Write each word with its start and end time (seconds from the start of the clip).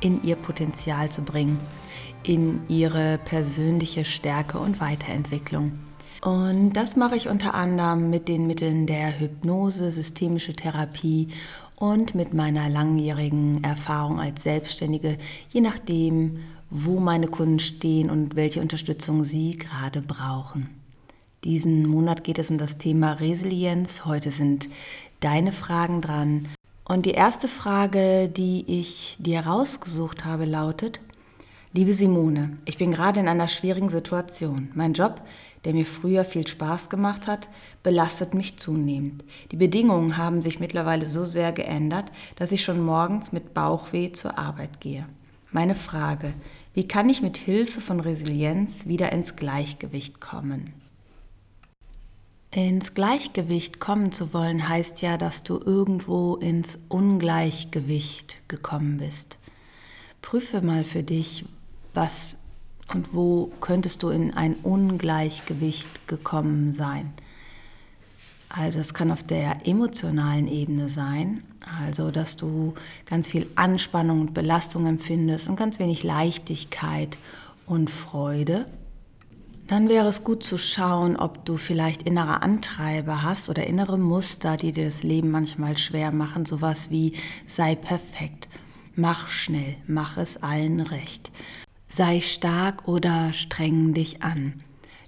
in 0.00 0.22
ihr 0.24 0.36
Potenzial 0.36 1.10
zu 1.10 1.22
bringen, 1.22 1.58
in 2.22 2.60
ihre 2.68 3.18
persönliche 3.24 4.04
Stärke 4.04 4.58
und 4.58 4.80
Weiterentwicklung. 4.80 5.72
Und 6.22 6.74
das 6.74 6.96
mache 6.96 7.16
ich 7.16 7.28
unter 7.28 7.54
anderem 7.54 8.10
mit 8.10 8.28
den 8.28 8.46
Mitteln 8.46 8.86
der 8.86 9.18
Hypnose, 9.18 9.90
systemische 9.90 10.52
Therapie 10.52 11.28
und 11.76 12.14
mit 12.14 12.34
meiner 12.34 12.68
langjährigen 12.68 13.64
Erfahrung 13.64 14.20
als 14.20 14.42
Selbstständige, 14.42 15.16
je 15.50 15.62
nachdem, 15.62 16.40
wo 16.68 17.00
meine 17.00 17.26
Kunden 17.28 17.58
stehen 17.58 18.10
und 18.10 18.36
welche 18.36 18.60
Unterstützung 18.60 19.24
sie 19.24 19.56
gerade 19.56 20.02
brauchen. 20.02 20.68
Diesen 21.42 21.88
Monat 21.88 22.22
geht 22.22 22.38
es 22.38 22.50
um 22.50 22.58
das 22.58 22.76
Thema 22.76 23.14
Resilienz. 23.14 24.04
Heute 24.04 24.30
sind 24.30 24.68
deine 25.20 25.52
Fragen 25.52 26.02
dran. 26.02 26.48
Und 26.90 27.06
die 27.06 27.12
erste 27.12 27.46
Frage, 27.46 28.28
die 28.28 28.64
ich 28.66 29.14
dir 29.20 29.46
rausgesucht 29.46 30.24
habe, 30.24 30.44
lautet, 30.44 30.98
liebe 31.72 31.92
Simone, 31.92 32.58
ich 32.64 32.78
bin 32.78 32.90
gerade 32.90 33.20
in 33.20 33.28
einer 33.28 33.46
schwierigen 33.46 33.88
Situation. 33.88 34.72
Mein 34.74 34.92
Job, 34.92 35.22
der 35.64 35.72
mir 35.72 35.86
früher 35.86 36.24
viel 36.24 36.48
Spaß 36.48 36.88
gemacht 36.88 37.28
hat, 37.28 37.48
belastet 37.84 38.34
mich 38.34 38.56
zunehmend. 38.56 39.22
Die 39.52 39.56
Bedingungen 39.56 40.16
haben 40.16 40.42
sich 40.42 40.58
mittlerweile 40.58 41.06
so 41.06 41.24
sehr 41.24 41.52
geändert, 41.52 42.06
dass 42.34 42.50
ich 42.50 42.64
schon 42.64 42.84
morgens 42.84 43.30
mit 43.30 43.54
Bauchweh 43.54 44.10
zur 44.10 44.36
Arbeit 44.36 44.80
gehe. 44.80 45.06
Meine 45.52 45.76
Frage, 45.76 46.34
wie 46.74 46.88
kann 46.88 47.08
ich 47.08 47.22
mit 47.22 47.36
Hilfe 47.36 47.80
von 47.80 48.00
Resilienz 48.00 48.88
wieder 48.88 49.12
ins 49.12 49.36
Gleichgewicht 49.36 50.20
kommen? 50.20 50.74
Ins 52.52 52.94
Gleichgewicht 52.94 53.78
kommen 53.78 54.10
zu 54.10 54.34
wollen 54.34 54.68
heißt 54.68 55.02
ja, 55.02 55.16
dass 55.16 55.44
du 55.44 55.60
irgendwo 55.64 56.34
ins 56.34 56.78
Ungleichgewicht 56.88 58.38
gekommen 58.48 58.96
bist. 58.96 59.38
Prüfe 60.20 60.60
mal 60.60 60.82
für 60.82 61.04
dich, 61.04 61.44
was 61.94 62.36
und 62.92 63.14
wo 63.14 63.52
könntest 63.60 64.02
du 64.02 64.08
in 64.08 64.34
ein 64.34 64.56
Ungleichgewicht 64.56 66.08
gekommen 66.08 66.72
sein. 66.72 67.12
Also 68.48 68.80
es 68.80 68.94
kann 68.94 69.12
auf 69.12 69.22
der 69.22 69.64
emotionalen 69.68 70.48
Ebene 70.48 70.88
sein, 70.88 71.44
also 71.78 72.10
dass 72.10 72.36
du 72.36 72.74
ganz 73.06 73.28
viel 73.28 73.46
Anspannung 73.54 74.22
und 74.22 74.34
Belastung 74.34 74.86
empfindest 74.86 75.48
und 75.48 75.54
ganz 75.54 75.78
wenig 75.78 76.02
Leichtigkeit 76.02 77.16
und 77.66 77.90
Freude 77.90 78.66
dann 79.70 79.88
wäre 79.88 80.08
es 80.08 80.24
gut 80.24 80.42
zu 80.42 80.58
schauen, 80.58 81.16
ob 81.16 81.44
du 81.44 81.56
vielleicht 81.56 82.02
innere 82.02 82.42
Antreiber 82.42 83.22
hast 83.22 83.48
oder 83.48 83.68
innere 83.68 83.98
Muster, 83.98 84.56
die 84.56 84.72
dir 84.72 84.86
das 84.86 85.04
Leben 85.04 85.30
manchmal 85.30 85.78
schwer 85.78 86.10
machen. 86.10 86.44
Sowas 86.44 86.90
wie 86.90 87.12
sei 87.46 87.76
perfekt, 87.76 88.48
mach 88.96 89.28
schnell, 89.28 89.76
mach 89.86 90.16
es 90.16 90.42
allen 90.42 90.80
recht. 90.80 91.30
Sei 91.88 92.20
stark 92.20 92.88
oder 92.88 93.32
streng 93.32 93.94
dich 93.94 94.24
an. 94.24 94.54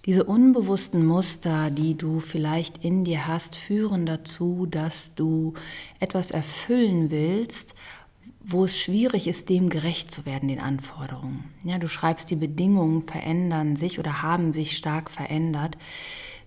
Diese 0.06 0.22
unbewussten 0.22 1.04
Muster, 1.04 1.70
die 1.70 1.96
du 1.96 2.20
vielleicht 2.20 2.84
in 2.84 3.02
dir 3.02 3.26
hast, 3.26 3.56
führen 3.56 4.06
dazu, 4.06 4.66
dass 4.66 5.16
du 5.16 5.54
etwas 5.98 6.30
erfüllen 6.30 7.10
willst, 7.10 7.74
wo 8.44 8.64
es 8.64 8.78
schwierig 8.78 9.28
ist, 9.28 9.48
dem 9.48 9.68
gerecht 9.68 10.10
zu 10.10 10.26
werden, 10.26 10.48
den 10.48 10.60
Anforderungen. 10.60 11.44
Ja, 11.64 11.78
du 11.78 11.88
schreibst, 11.88 12.30
die 12.30 12.36
Bedingungen 12.36 13.06
verändern 13.06 13.76
sich 13.76 13.98
oder 13.98 14.22
haben 14.22 14.52
sich 14.52 14.76
stark 14.76 15.10
verändert, 15.10 15.76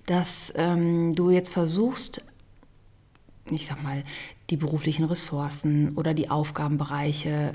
dass 0.05 0.53
ähm, 0.55 1.15
du 1.15 1.29
jetzt 1.29 1.53
versuchst, 1.53 2.23
ich 3.49 3.65
sag 3.65 3.81
mal, 3.83 4.03
die 4.49 4.57
beruflichen 4.57 5.05
Ressourcen 5.05 5.95
oder 5.95 6.13
die 6.13 6.29
Aufgabenbereiche 6.29 7.53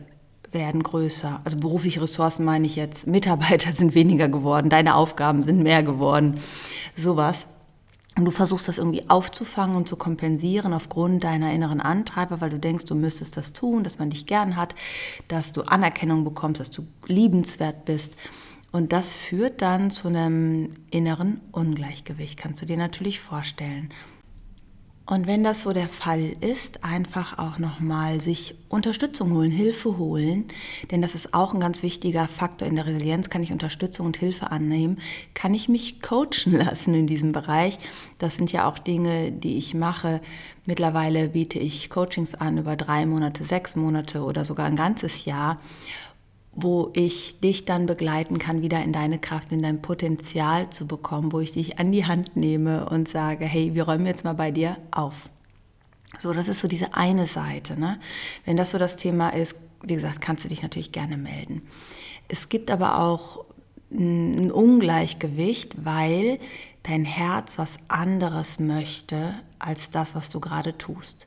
werden 0.53 0.83
größer. 0.83 1.41
Also 1.45 1.59
berufliche 1.59 2.03
Ressourcen 2.03 2.45
meine 2.45 2.67
ich 2.67 2.77
jetzt, 2.77 3.07
Mitarbeiter 3.07 3.73
sind 3.75 3.95
weniger 3.95 4.29
geworden, 4.29 4.69
deine 4.69 4.97
Aufgaben 4.97 5.43
sind 5.43 5.63
mehr 5.63 5.83
geworden, 5.83 6.41
sowas. 6.97 7.47
Und 8.17 8.25
du 8.25 8.31
versuchst 8.33 8.67
das 8.69 8.79
irgendwie 8.79 9.09
aufzufangen 9.09 9.77
und 9.77 9.89
zu 9.89 9.97
kompensieren 9.97 10.73
aufgrund 10.73 11.23
deiner 11.25 11.53
inneren 11.53 11.81
Antreiber, 11.81 12.41
weil 12.41 12.51
du 12.51 12.59
denkst, 12.59 12.85
du 12.85 12.95
müsstest 12.95 13.37
das 13.37 13.53
tun, 13.53 13.85
dass 13.85 13.99
man 13.99 14.11
dich 14.11 14.27
gern 14.27 14.57
hat, 14.57 14.75
dass 15.29 15.53
du 15.53 15.63
Anerkennung 15.63 16.25
bekommst, 16.25 16.61
dass 16.61 16.71
du 16.71 16.87
liebenswert 17.07 17.85
bist. 17.85 18.17
Und 18.73 18.93
das 18.93 19.15
führt 19.15 19.63
dann 19.63 19.91
zu 19.91 20.09
einem 20.09 20.75
inneren 20.91 21.41
Ungleichgewicht, 21.53 22.37
kannst 22.39 22.63
du 22.63 22.67
dir 22.67 22.77
natürlich 22.77 23.21
vorstellen. 23.21 23.91
Und 25.07 25.27
wenn 25.27 25.43
das 25.43 25.65
so 25.65 25.73
der 25.73 25.89
Fall 25.89 26.37
ist, 26.41 26.85
einfach 26.85 27.39
auch 27.39 27.59
nochmal 27.59 28.21
sich 28.21 28.55
Unterstützung 28.69 29.33
holen, 29.33 29.51
Hilfe 29.51 29.99
holen, 29.99 30.45
denn 30.93 31.03
das 31.03 31.17
ist 31.17 31.35
auch 31.35 31.53
ein 31.53 31.59
ganz 31.59 31.83
wichtiger 31.83 32.29
Faktor 32.29 32.69
in 32.69 32.77
der 32.77 32.87
Resilienz. 32.87 33.29
Kann 33.29 33.43
ich 33.43 33.51
Unterstützung 33.51 34.07
und 34.07 34.17
Hilfe 34.17 34.53
annehmen? 34.53 35.01
Kann 35.35 35.53
ich 35.53 35.69
mich 35.69 36.01
coachen 36.01 36.53
lassen 36.53 36.95
in 36.95 37.09
diesem 37.09 37.33
Bereich? 37.33 37.79
Das 38.19 38.37
sind 38.37 38.53
ja 38.53 38.69
auch 38.69 38.79
Dinge, 38.79 39.33
die 39.33 39.57
ich 39.57 39.75
mache. 39.75 40.21
Mittlerweile 40.67 41.31
biete 41.31 41.59
ich 41.59 41.91
Coachings 41.91 42.37
an 42.37 42.59
über 42.59 42.77
drei 42.77 43.05
Monate, 43.05 43.45
sechs 43.45 43.75
Monate 43.75 44.23
oder 44.23 44.45
sogar 44.45 44.67
ein 44.67 44.77
ganzes 44.77 45.25
Jahr 45.25 45.59
wo 46.53 46.91
ich 46.95 47.39
dich 47.41 47.65
dann 47.65 47.87
begleiten 47.87 48.39
kann, 48.39 48.63
wieder 48.63 48.83
in 48.83 48.93
deine 48.93 49.19
Kraft, 49.19 49.53
in 49.53 49.63
dein 49.63 49.83
Potenzial 49.83 50.71
zu 50.71 50.87
bekommen, 50.87 51.33
wo 51.33 51.41
ich 51.41 51.53
dich 51.53 51.79
an 51.79 51.93
die 51.93 52.07
Hand 52.07 52.37
nehme 52.37 52.89
und 52.89 53.09
sage, 53.09 53.45
hey, 53.45 53.75
wir 53.75 53.85
räumen 53.85 54.07
jetzt 54.07 54.25
mal 54.25 54.35
bei 54.35 54.51
dir 54.51 54.77
auf. 54.91 55.31
So, 56.19 56.33
das 56.33 56.49
ist 56.49 56.61
so 56.61 56.69
diese 56.69 56.95
eine 56.95 57.27
Seite. 57.27 57.79
Ne? 57.79 58.01
Wenn 58.45 58.57
das 58.57 58.73
so 58.73 58.79
das 58.79 58.97
Thema 58.97 59.31
ist, 59.31 59.55
wie 59.83 59.95
gesagt, 59.95 60.21
kannst 60.21 60.45
du 60.45 60.49
dich 60.49 60.63
natürlich 60.63 60.93
gerne 60.93 61.17
melden. 61.17 61.63
Es 62.29 62.49
gibt 62.49 62.71
aber 62.71 62.99
auch 63.01 63.45
ein 63.93 64.51
Ungleichgewicht, 64.51 65.85
weil 65.85 66.39
dein 66.83 67.05
Herz 67.05 67.59
was 67.59 67.77
anderes 67.89 68.59
möchte 68.59 69.35
als 69.59 69.91
das, 69.91 70.15
was 70.15 70.31
du 70.31 70.41
gerade 70.41 70.77
tust. 70.77 71.27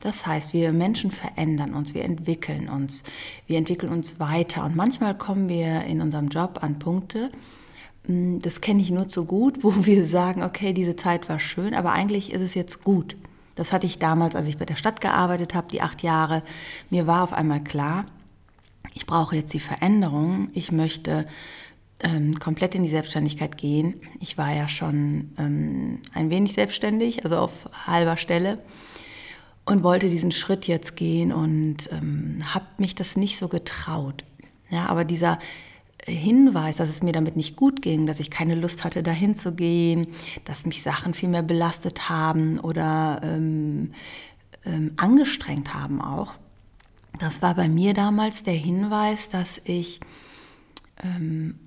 Das 0.00 0.26
heißt, 0.26 0.52
wir 0.52 0.72
Menschen 0.72 1.10
verändern 1.10 1.74
uns, 1.74 1.94
wir 1.94 2.04
entwickeln 2.04 2.68
uns, 2.68 3.04
wir 3.46 3.58
entwickeln 3.58 3.90
uns 3.92 4.20
weiter 4.20 4.64
und 4.64 4.76
manchmal 4.76 5.16
kommen 5.16 5.48
wir 5.48 5.82
in 5.84 6.00
unserem 6.00 6.28
Job 6.28 6.60
an 6.62 6.78
Punkte, 6.78 7.30
hm, 8.06 8.40
das 8.40 8.60
kenne 8.60 8.80
ich 8.80 8.90
nur 8.90 9.08
zu 9.08 9.24
gut, 9.24 9.58
wo 9.64 9.86
wir 9.86 10.06
sagen, 10.06 10.42
okay, 10.42 10.72
diese 10.72 10.96
Zeit 10.96 11.28
war 11.28 11.40
schön, 11.40 11.74
aber 11.74 11.92
eigentlich 11.92 12.32
ist 12.32 12.42
es 12.42 12.54
jetzt 12.54 12.84
gut. 12.84 13.16
Das 13.54 13.72
hatte 13.72 13.86
ich 13.86 13.98
damals, 13.98 14.36
als 14.36 14.46
ich 14.46 14.56
bei 14.56 14.64
der 14.64 14.76
Stadt 14.76 15.00
gearbeitet 15.00 15.54
habe, 15.54 15.66
die 15.68 15.82
acht 15.82 16.04
Jahre. 16.04 16.42
Mir 16.90 17.08
war 17.08 17.24
auf 17.24 17.32
einmal 17.32 17.60
klar, 17.60 18.06
ich 18.94 19.04
brauche 19.04 19.34
jetzt 19.34 19.52
die 19.52 19.60
Veränderung. 19.60 20.48
Ich 20.54 20.70
möchte 20.70 21.26
ähm, 22.00 22.38
komplett 22.38 22.76
in 22.76 22.84
die 22.84 22.88
Selbstständigkeit 22.88 23.56
gehen. 23.56 23.94
Ich 24.20 24.38
war 24.38 24.54
ja 24.54 24.68
schon 24.68 25.32
ähm, 25.38 25.98
ein 26.14 26.30
wenig 26.30 26.52
selbstständig, 26.52 27.24
also 27.24 27.36
auf 27.36 27.68
halber 27.86 28.16
Stelle 28.16 28.58
und 29.68 29.82
wollte 29.82 30.08
diesen 30.08 30.32
Schritt 30.32 30.66
jetzt 30.66 30.96
gehen 30.96 31.30
und 31.30 31.90
ähm, 31.92 32.38
habe 32.54 32.64
mich 32.78 32.94
das 32.94 33.16
nicht 33.16 33.36
so 33.36 33.48
getraut. 33.48 34.24
Ja, 34.70 34.86
aber 34.86 35.04
dieser 35.04 35.38
Hinweis, 36.06 36.76
dass 36.76 36.88
es 36.88 37.02
mir 37.02 37.12
damit 37.12 37.36
nicht 37.36 37.54
gut 37.54 37.82
ging, 37.82 38.06
dass 38.06 38.18
ich 38.18 38.30
keine 38.30 38.54
Lust 38.54 38.82
hatte, 38.82 39.02
dahin 39.02 39.34
zu 39.34 39.54
gehen, 39.54 40.08
dass 40.46 40.64
mich 40.64 40.82
Sachen 40.82 41.12
viel 41.12 41.28
mehr 41.28 41.42
belastet 41.42 42.08
haben 42.08 42.58
oder 42.58 43.20
ähm, 43.22 43.92
ähm, 44.64 44.92
angestrengt 44.96 45.74
haben 45.74 46.00
auch. 46.00 46.34
Das 47.18 47.42
war 47.42 47.54
bei 47.54 47.68
mir 47.68 47.92
damals 47.92 48.44
der 48.44 48.54
Hinweis, 48.54 49.28
dass 49.28 49.60
ich 49.64 50.00
ähm, 51.04 51.58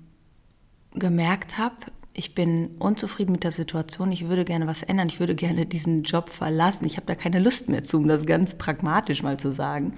gemerkt 0.92 1.56
habe, 1.56 1.76
ich 2.14 2.34
bin 2.34 2.70
unzufrieden 2.78 3.32
mit 3.32 3.44
der 3.44 3.52
Situation, 3.52 4.12
ich 4.12 4.28
würde 4.28 4.44
gerne 4.44 4.66
was 4.66 4.82
ändern, 4.82 5.08
ich 5.08 5.20
würde 5.20 5.34
gerne 5.34 5.66
diesen 5.66 6.02
Job 6.02 6.28
verlassen, 6.28 6.84
ich 6.84 6.96
habe 6.96 7.06
da 7.06 7.14
keine 7.14 7.40
Lust 7.40 7.68
mehr 7.68 7.84
zu, 7.84 7.98
um 7.98 8.08
das 8.08 8.26
ganz 8.26 8.54
pragmatisch 8.54 9.22
mal 9.22 9.38
zu 9.38 9.52
sagen. 9.52 9.94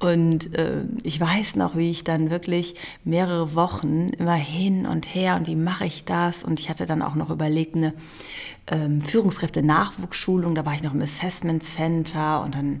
Und 0.00 0.54
äh, 0.54 0.84
ich 1.02 1.18
weiß 1.18 1.56
noch, 1.56 1.76
wie 1.76 1.90
ich 1.90 2.04
dann 2.04 2.28
wirklich 2.28 2.74
mehrere 3.04 3.54
Wochen 3.54 4.10
immer 4.10 4.34
hin 4.34 4.86
und 4.86 5.14
her 5.14 5.36
und 5.36 5.46
wie 5.46 5.56
mache 5.56 5.86
ich 5.86 6.04
das? 6.04 6.44
Und 6.44 6.60
ich 6.60 6.68
hatte 6.68 6.84
dann 6.84 7.00
auch 7.00 7.14
noch 7.14 7.30
überlegt, 7.30 7.74
eine 7.74 7.94
ähm, 8.66 9.00
Führungskräfte-Nachwuchsschulung, 9.00 10.54
da 10.54 10.66
war 10.66 10.74
ich 10.74 10.82
noch 10.82 10.92
im 10.92 11.00
Assessment 11.00 11.62
Center 11.62 12.42
und 12.42 12.54
dann 12.54 12.80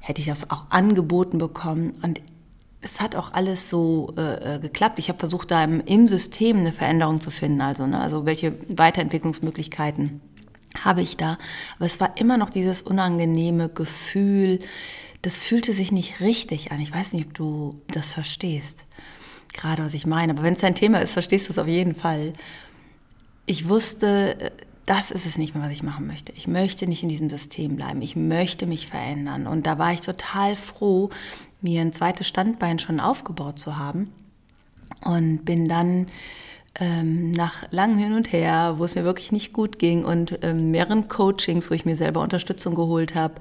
hätte 0.00 0.20
ich 0.20 0.26
das 0.26 0.50
auch 0.50 0.66
angeboten 0.70 1.38
bekommen. 1.38 1.92
Und 2.02 2.20
es 2.84 3.00
hat 3.00 3.16
auch 3.16 3.32
alles 3.32 3.70
so 3.70 4.12
äh, 4.16 4.56
äh, 4.56 4.58
geklappt. 4.58 4.98
Ich 4.98 5.08
habe 5.08 5.18
versucht, 5.18 5.50
da 5.50 5.64
im, 5.64 5.80
im, 5.86 6.06
System 6.06 6.58
eine 6.58 6.72
Veränderung 6.72 7.18
zu 7.18 7.30
finden. 7.30 7.60
Also, 7.60 7.86
ne, 7.86 8.00
also 8.00 8.26
welche 8.26 8.54
Weiterentwicklungsmöglichkeiten 8.68 10.20
habe 10.82 11.02
ich 11.02 11.16
da. 11.16 11.38
Aber 11.76 11.86
es 11.86 11.98
war 12.00 12.16
immer 12.18 12.36
noch 12.36 12.50
dieses 12.50 12.82
unangenehme 12.82 13.68
Gefühl, 13.68 14.60
das 15.22 15.42
fühlte 15.42 15.72
sich 15.72 15.92
nicht 15.92 16.20
richtig 16.20 16.72
an. 16.72 16.80
Ich 16.80 16.94
weiß 16.94 17.14
nicht, 17.14 17.28
ob 17.28 17.34
du 17.34 17.80
das 17.88 18.12
verstehst, 18.12 18.84
gerade 19.54 19.82
was 19.82 19.94
ich 19.94 20.06
meine. 20.06 20.32
Aber 20.32 20.42
wenn 20.42 20.52
es 20.52 20.60
dein 20.60 20.74
Thema 20.74 21.00
ist, 21.00 21.14
verstehst 21.14 21.48
du 21.48 21.52
es 21.52 21.58
auf 21.58 21.68
jeden 21.68 21.94
Fall. 21.94 22.34
Ich 23.46 23.68
wusste, 23.68 24.38
äh, 24.38 24.50
das 24.84 25.10
ist 25.10 25.24
es 25.24 25.38
nicht 25.38 25.54
mehr, 25.54 25.64
was 25.64 25.72
ich 25.72 25.82
machen 25.82 26.06
möchte. 26.06 26.32
Ich 26.32 26.46
möchte 26.46 26.86
nicht 26.86 27.02
in 27.02 27.08
diesem 27.08 27.30
System 27.30 27.76
bleiben. 27.76 28.02
Ich 28.02 28.16
möchte 28.16 28.66
mich 28.66 28.86
verändern. 28.86 29.46
Und 29.46 29.66
da 29.66 29.78
war 29.78 29.94
ich 29.94 30.02
total 30.02 30.56
froh, 30.56 31.08
mir 31.64 31.80
ein 31.80 31.92
zweites 31.92 32.28
Standbein 32.28 32.78
schon 32.78 33.00
aufgebaut 33.00 33.58
zu 33.58 33.76
haben. 33.76 34.12
Und 35.04 35.44
bin 35.44 35.66
dann 35.66 36.06
ähm, 36.78 37.32
nach 37.32 37.70
langem 37.70 37.98
Hin 37.98 38.12
und 38.12 38.32
Her, 38.32 38.76
wo 38.78 38.84
es 38.84 38.94
mir 38.94 39.04
wirklich 39.04 39.32
nicht 39.32 39.52
gut 39.52 39.78
ging 39.78 40.04
und 40.04 40.38
ähm, 40.42 40.70
mehreren 40.70 41.08
Coachings, 41.08 41.70
wo 41.70 41.74
ich 41.74 41.84
mir 41.84 41.96
selber 41.96 42.20
Unterstützung 42.20 42.74
geholt 42.74 43.14
habe, 43.14 43.34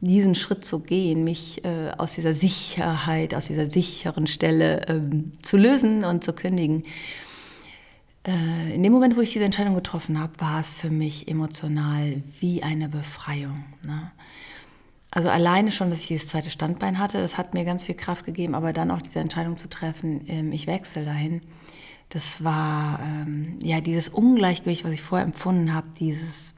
diesen 0.00 0.34
Schritt 0.34 0.64
zu 0.64 0.80
gehen, 0.80 1.24
mich 1.24 1.64
äh, 1.64 1.90
aus 1.96 2.14
dieser 2.14 2.32
Sicherheit, 2.32 3.34
aus 3.34 3.46
dieser 3.46 3.66
sicheren 3.66 4.26
Stelle 4.26 4.86
ähm, 4.88 5.32
zu 5.42 5.56
lösen 5.56 6.04
und 6.04 6.24
zu 6.24 6.32
kündigen 6.32 6.84
äh, 8.26 8.74
in 8.74 8.82
dem 8.82 8.92
Moment, 8.92 9.16
wo 9.16 9.20
ich 9.20 9.32
diese 9.32 9.44
Entscheidung 9.44 9.74
getroffen 9.74 10.20
habe, 10.20 10.32
war 10.38 10.60
es 10.60 10.74
für 10.74 10.90
mich 10.90 11.28
emotional 11.28 12.22
wie 12.40 12.62
eine 12.62 12.88
Befreiung. 12.88 13.64
Ne? 13.86 14.10
Also 15.16 15.30
alleine 15.30 15.72
schon, 15.72 15.88
dass 15.88 16.00
ich 16.00 16.08
dieses 16.08 16.28
zweite 16.28 16.50
Standbein 16.50 16.98
hatte, 16.98 17.22
das 17.22 17.38
hat 17.38 17.54
mir 17.54 17.64
ganz 17.64 17.84
viel 17.84 17.94
Kraft 17.94 18.26
gegeben, 18.26 18.54
aber 18.54 18.74
dann 18.74 18.90
auch 18.90 19.00
diese 19.00 19.18
Entscheidung 19.18 19.56
zu 19.56 19.66
treffen, 19.66 20.20
ähm, 20.28 20.52
ich 20.52 20.66
wechsle 20.66 21.06
dahin, 21.06 21.40
das 22.10 22.44
war 22.44 23.00
ähm, 23.02 23.58
ja 23.62 23.80
dieses 23.80 24.10
Ungleichgewicht, 24.10 24.84
was 24.84 24.92
ich 24.92 25.00
vorher 25.00 25.24
empfunden 25.24 25.72
habe, 25.72 25.86
dieses 25.98 26.54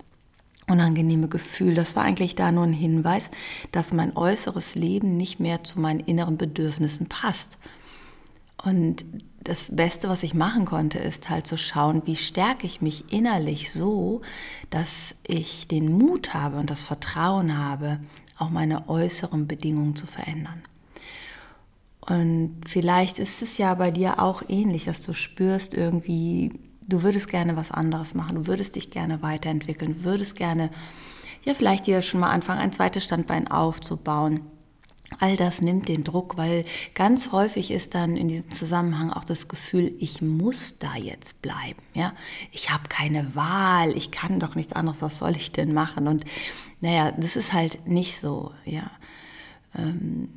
unangenehme 0.66 1.28
Gefühl, 1.28 1.76
das 1.76 1.94
war 1.94 2.02
eigentlich 2.02 2.34
da 2.34 2.50
nur 2.50 2.64
ein 2.64 2.72
Hinweis, 2.72 3.31
dass 3.70 3.93
mein 3.93 4.16
äußeres 4.16 4.75
Leben 4.75 5.16
nicht 5.16 5.38
mehr 5.38 5.62
zu 5.62 5.78
meinen 5.78 6.00
inneren 6.00 6.37
Bedürfnissen 6.37 7.06
passt. 7.06 7.58
Und 8.60 9.05
das 9.44 9.69
Beste, 9.76 10.08
was 10.08 10.25
ich 10.25 10.34
machen 10.34 10.64
konnte, 10.64 10.99
ist 10.99 11.31
halt 11.31 11.46
zu 11.46 11.56
schauen, 11.56 12.02
wie 12.06 12.16
stärke 12.16 12.66
ich 12.66 12.81
mich 12.81 13.12
innerlich 13.12 13.72
so, 13.72 14.20
dass 14.69 15.14
ich 15.22 15.69
den 15.69 15.93
Mut 15.93 16.34
habe 16.34 16.56
und 16.56 16.70
das 16.70 16.82
Vertrauen 16.82 17.56
habe, 17.56 18.00
auch 18.38 18.50
meine 18.50 18.88
äußeren 18.88 19.46
Bedingungen 19.46 19.96
zu 19.96 20.06
verändern. 20.06 20.62
Und 22.00 22.62
vielleicht 22.67 23.19
ist 23.19 23.43
es 23.43 23.58
ja 23.58 23.75
bei 23.75 23.90
dir 23.90 24.20
auch 24.20 24.43
ähnlich, 24.49 24.87
dass 24.87 25.02
du 25.02 25.12
spürst 25.12 25.75
irgendwie, 25.75 26.58
du 26.87 27.02
würdest 27.02 27.29
gerne 27.29 27.56
was 27.56 27.70
anderes 27.70 28.14
machen, 28.14 28.37
du 28.37 28.46
würdest 28.46 28.76
dich 28.76 28.90
gerne 28.90 29.23
weiterentwickeln, 29.23 29.96
du 29.99 30.05
würdest 30.05 30.35
gerne, 30.37 30.70
ja, 31.44 31.55
vielleicht 31.55 31.87
dir 31.87 32.00
schon 32.00 32.20
mal 32.20 32.31
anfangen, 32.31 32.61
ein 32.61 32.73
zweites 32.73 33.05
Standbein 33.05 33.49
aufzubauen 33.49 34.41
All 35.20 35.37
das 35.37 35.60
nimmt 35.62 35.88
den 35.88 36.05
Druck, 36.05 36.37
weil 36.37 36.64
ganz 36.94 37.32
häufig 37.32 37.70
ist 37.70 37.94
dann 37.94 38.16
in 38.16 38.28
diesem 38.28 38.50
Zusammenhang 38.50 39.10
auch 39.10 39.25
das 39.25 39.49
Gefühl, 39.49 39.94
ich 39.99 40.20
muss 40.20 40.78
da 40.78 40.94
jetzt 40.96 41.40
bleiben. 41.40 41.81
Ja, 41.94 42.12
ich 42.52 42.70
habe 42.70 42.88
keine 42.88 43.34
Wahl, 43.34 43.96
ich 43.96 44.10
kann 44.10 44.38
doch 44.38 44.55
nichts 44.55 44.75
anderes. 44.75 45.00
Was 45.00 45.19
soll 45.19 45.34
ich 45.34 45.50
denn 45.50 45.72
machen? 45.72 46.08
Und 46.08 46.25
naja, 46.81 47.10
das 47.12 47.37
ist 47.37 47.52
halt 47.52 47.87
nicht 47.87 48.20
so. 48.20 48.52
Ja, 48.64 48.90
ähm, 49.75 50.28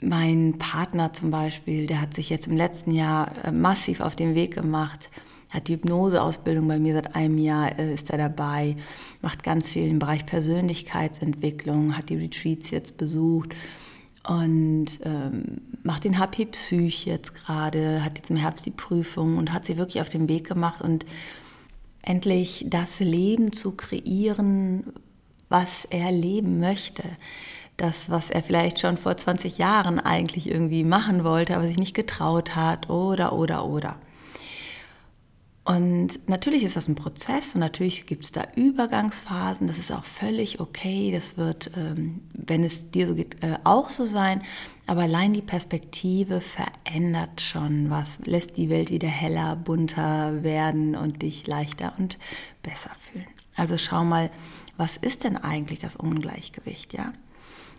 mein 0.00 0.58
Partner 0.58 1.12
zum 1.12 1.30
Beispiel, 1.30 1.86
der 1.86 2.00
hat 2.00 2.14
sich 2.14 2.30
jetzt 2.30 2.46
im 2.46 2.56
letzten 2.56 2.92
Jahr 2.92 3.44
äh, 3.44 3.52
massiv 3.52 4.00
auf 4.00 4.16
den 4.16 4.34
Weg 4.34 4.54
gemacht 4.54 5.10
hat 5.52 5.68
die 5.68 5.74
Hypnoseausbildung 5.74 6.66
bei 6.66 6.78
mir 6.78 6.94
seit 6.94 7.14
einem 7.14 7.38
Jahr, 7.38 7.78
äh, 7.78 7.94
ist 7.94 8.10
er 8.10 8.18
dabei, 8.18 8.76
macht 9.22 9.42
ganz 9.42 9.70
viel 9.70 9.88
im 9.88 9.98
Bereich 9.98 10.26
Persönlichkeitsentwicklung, 10.26 11.96
hat 11.96 12.08
die 12.08 12.16
Retreats 12.16 12.70
jetzt 12.70 12.96
besucht 12.96 13.54
und 14.28 14.86
ähm, 15.04 15.60
macht 15.82 16.04
den 16.04 16.18
HP 16.18 16.46
Psych 16.46 17.06
jetzt 17.06 17.34
gerade, 17.34 18.04
hat 18.04 18.18
jetzt 18.18 18.30
im 18.30 18.36
Herbst 18.36 18.66
die 18.66 18.72
Prüfung 18.72 19.36
und 19.36 19.52
hat 19.52 19.64
sie 19.64 19.76
wirklich 19.76 20.00
auf 20.00 20.08
den 20.08 20.28
Weg 20.28 20.48
gemacht 20.48 20.82
und 20.82 21.06
endlich 22.02 22.66
das 22.68 23.00
Leben 23.00 23.52
zu 23.52 23.76
kreieren, 23.76 24.92
was 25.48 25.86
er 25.90 26.10
leben 26.10 26.58
möchte. 26.60 27.02
Das, 27.76 28.10
was 28.10 28.30
er 28.30 28.42
vielleicht 28.42 28.80
schon 28.80 28.96
vor 28.96 29.16
20 29.16 29.58
Jahren 29.58 30.00
eigentlich 30.00 30.50
irgendwie 30.50 30.82
machen 30.82 31.24
wollte, 31.24 31.56
aber 31.56 31.66
sich 31.66 31.76
nicht 31.76 31.94
getraut 31.94 32.56
hat, 32.56 32.88
oder, 32.88 33.34
oder, 33.34 33.66
oder. 33.66 33.96
Und 35.66 36.28
natürlich 36.28 36.62
ist 36.62 36.76
das 36.76 36.86
ein 36.86 36.94
Prozess 36.94 37.56
und 37.56 37.60
natürlich 37.60 38.06
gibt 38.06 38.22
es 38.22 38.30
da 38.30 38.44
Übergangsphasen. 38.54 39.66
Das 39.66 39.78
ist 39.78 39.90
auch 39.90 40.04
völlig 40.04 40.60
okay. 40.60 41.10
Das 41.10 41.36
wird, 41.36 41.72
ähm, 41.76 42.20
wenn 42.34 42.62
es 42.62 42.92
dir 42.92 43.08
so 43.08 43.16
geht, 43.16 43.42
äh, 43.42 43.58
auch 43.64 43.90
so 43.90 44.04
sein. 44.04 44.42
Aber 44.86 45.02
allein 45.02 45.32
die 45.32 45.42
Perspektive 45.42 46.40
verändert 46.40 47.40
schon 47.40 47.90
was, 47.90 48.20
lässt 48.24 48.56
die 48.56 48.70
Welt 48.70 48.90
wieder 48.90 49.08
heller, 49.08 49.56
bunter 49.56 50.44
werden 50.44 50.94
und 50.94 51.22
dich 51.22 51.48
leichter 51.48 51.94
und 51.98 52.16
besser 52.62 52.92
fühlen. 53.00 53.26
Also 53.56 53.76
schau 53.76 54.04
mal, 54.04 54.30
was 54.76 54.96
ist 54.96 55.24
denn 55.24 55.36
eigentlich 55.36 55.80
das 55.80 55.96
Ungleichgewicht, 55.96 56.92
ja? 56.92 57.12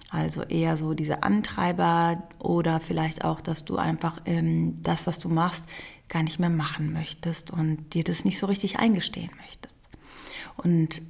Also 0.10 0.44
eher 0.44 0.78
so 0.78 0.94
diese 0.94 1.24
Antreiber 1.24 2.24
oder 2.40 2.80
vielleicht 2.80 3.26
auch, 3.26 3.42
dass 3.42 3.66
du 3.66 3.76
einfach 3.76 4.22
ähm, 4.26 4.82
das, 4.82 5.06
was 5.06 5.20
du 5.20 5.28
machst, 5.28 5.64
gar 6.10 6.24
nicht 6.24 6.40
mehr 6.40 6.50
machen 6.50 6.94
möchtest 6.94 7.52
und 7.52 7.94
dir 7.94 8.04
das 8.04 8.26
nicht 8.26 8.38
so 8.38 8.46
richtig 8.46 8.80
eingestehen 8.80 9.32
möchtest. 9.38 9.78
Und 10.56 11.02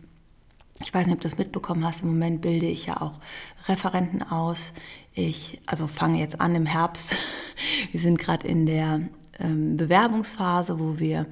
ich 0.79 0.93
weiß 0.93 1.05
nicht, 1.05 1.15
ob 1.15 1.21
du 1.21 1.29
das 1.29 1.37
mitbekommen 1.37 1.85
hast, 1.85 2.01
im 2.01 2.09
Moment 2.09 2.41
bilde 2.41 2.67
ich 2.67 2.85
ja 2.85 3.01
auch 3.01 3.19
Referenten 3.67 4.21
aus. 4.21 4.73
Ich 5.13 5.59
also 5.65 5.87
fange 5.87 6.19
jetzt 6.19 6.39
an 6.39 6.55
im 6.55 6.65
Herbst. 6.65 7.15
Wir 7.91 7.99
sind 7.99 8.19
gerade 8.19 8.47
in 8.47 8.65
der 8.65 9.01
ähm, 9.39 9.77
Bewerbungsphase, 9.77 10.79
wo 10.79 10.99
wir 10.99 11.25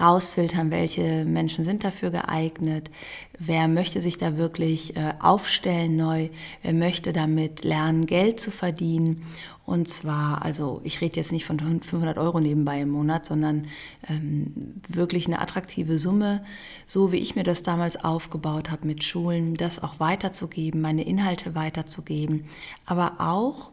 rausfiltern, 0.00 0.70
welche 0.70 1.24
Menschen 1.24 1.64
sind 1.64 1.84
dafür 1.84 2.10
geeignet, 2.10 2.90
wer 3.38 3.68
möchte 3.68 4.00
sich 4.00 4.18
da 4.18 4.36
wirklich 4.36 4.96
äh, 4.96 5.14
aufstellen 5.20 5.96
neu, 5.96 6.28
wer 6.62 6.72
möchte 6.72 7.12
damit 7.12 7.64
lernen, 7.64 8.06
Geld 8.06 8.40
zu 8.40 8.50
verdienen. 8.50 9.24
Und 9.66 9.86
zwar, 9.86 10.42
also 10.46 10.80
ich 10.82 11.02
rede 11.02 11.16
jetzt 11.16 11.30
nicht 11.30 11.44
von 11.44 11.58
500 11.58 12.16
Euro 12.16 12.40
nebenbei 12.40 12.80
im 12.80 12.88
Monat, 12.88 13.26
sondern 13.26 13.66
ähm, 14.08 14.80
wirklich 14.88 15.26
eine 15.26 15.42
attraktive 15.42 15.98
Summe, 15.98 16.42
so 16.86 17.12
wie 17.12 17.18
ich 17.18 17.36
mir 17.36 17.42
das 17.42 17.62
damals 17.62 18.02
aufgebaut 18.02 18.70
habe 18.70 18.86
mit 18.86 19.04
Schulen, 19.04 19.54
das 19.54 19.82
auch 19.82 20.00
weiterzugeben, 20.00 20.80
meine 20.80 21.02
Inhalte 21.02 21.54
weiterzugeben, 21.54 22.46
aber 22.86 23.16
auch 23.18 23.70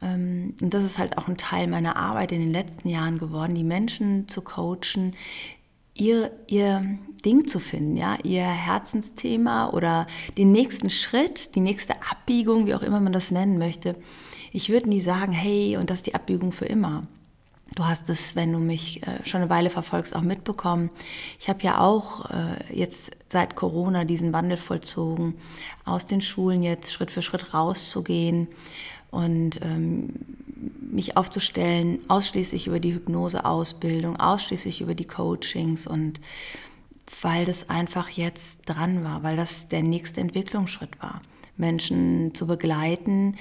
und 0.00 0.56
das 0.60 0.84
ist 0.84 0.98
halt 0.98 1.18
auch 1.18 1.28
ein 1.28 1.36
Teil 1.36 1.66
meiner 1.66 1.96
Arbeit 1.96 2.32
in 2.32 2.40
den 2.40 2.52
letzten 2.52 2.88
Jahren 2.88 3.18
geworden, 3.18 3.54
die 3.54 3.64
Menschen 3.64 4.28
zu 4.28 4.42
coachen, 4.42 5.14
ihr, 5.94 6.30
ihr 6.46 6.98
Ding 7.24 7.46
zu 7.48 7.58
finden, 7.58 7.96
ja, 7.96 8.16
ihr 8.22 8.44
Herzensthema 8.44 9.70
oder 9.70 10.06
den 10.36 10.52
nächsten 10.52 10.90
Schritt, 10.90 11.54
die 11.56 11.60
nächste 11.60 11.94
Abbiegung, 12.10 12.66
wie 12.66 12.74
auch 12.74 12.82
immer 12.82 13.00
man 13.00 13.12
das 13.12 13.30
nennen 13.30 13.58
möchte. 13.58 13.96
Ich 14.52 14.70
würde 14.70 14.88
nie 14.88 15.00
sagen, 15.00 15.32
hey, 15.32 15.76
und 15.76 15.90
das 15.90 15.98
ist 15.98 16.06
die 16.06 16.14
Abbiegung 16.14 16.52
für 16.52 16.66
immer. 16.66 17.02
Du 17.74 17.84
hast 17.84 18.08
es, 18.08 18.34
wenn 18.34 18.52
du 18.52 18.58
mich 18.58 19.06
äh, 19.06 19.24
schon 19.24 19.42
eine 19.42 19.50
Weile 19.50 19.70
verfolgst, 19.70 20.16
auch 20.16 20.22
mitbekommen. 20.22 20.90
Ich 21.38 21.48
habe 21.48 21.62
ja 21.62 21.80
auch 21.80 22.30
äh, 22.30 22.74
jetzt 22.74 23.10
seit 23.28 23.56
Corona 23.56 24.04
diesen 24.04 24.32
Wandel 24.32 24.56
vollzogen, 24.56 25.34
aus 25.84 26.06
den 26.06 26.20
Schulen 26.20 26.62
jetzt 26.62 26.92
Schritt 26.92 27.10
für 27.10 27.22
Schritt 27.22 27.54
rauszugehen 27.54 28.48
und 29.10 29.60
ähm, 29.62 30.14
mich 30.90 31.16
aufzustellen, 31.16 32.00
ausschließlich 32.08 32.66
über 32.66 32.80
die 32.80 32.94
Hypnoseausbildung, 32.94 34.18
ausschließlich 34.18 34.80
über 34.80 34.94
die 34.94 35.06
Coachings 35.06 35.86
und 35.86 36.20
weil 37.22 37.44
das 37.44 37.68
einfach 37.70 38.08
jetzt 38.08 38.68
dran 38.68 39.04
war, 39.04 39.22
weil 39.22 39.36
das 39.36 39.68
der 39.68 39.82
nächste 39.82 40.20
Entwicklungsschritt 40.20 41.00
war, 41.00 41.22
Menschen 41.56 42.34
zu 42.34 42.46
begleiten, 42.46 43.36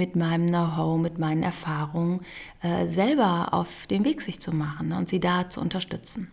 mit 0.00 0.16
meinem 0.16 0.46
Know-how, 0.46 0.98
mit 0.98 1.18
meinen 1.18 1.42
Erfahrungen 1.42 2.20
äh, 2.62 2.88
selber 2.88 3.52
auf 3.52 3.86
den 3.86 4.04
Weg 4.04 4.22
sich 4.22 4.40
zu 4.40 4.52
machen 4.52 4.88
ne, 4.88 4.96
und 4.96 5.08
sie 5.08 5.20
da 5.20 5.48
zu 5.48 5.60
unterstützen. 5.60 6.30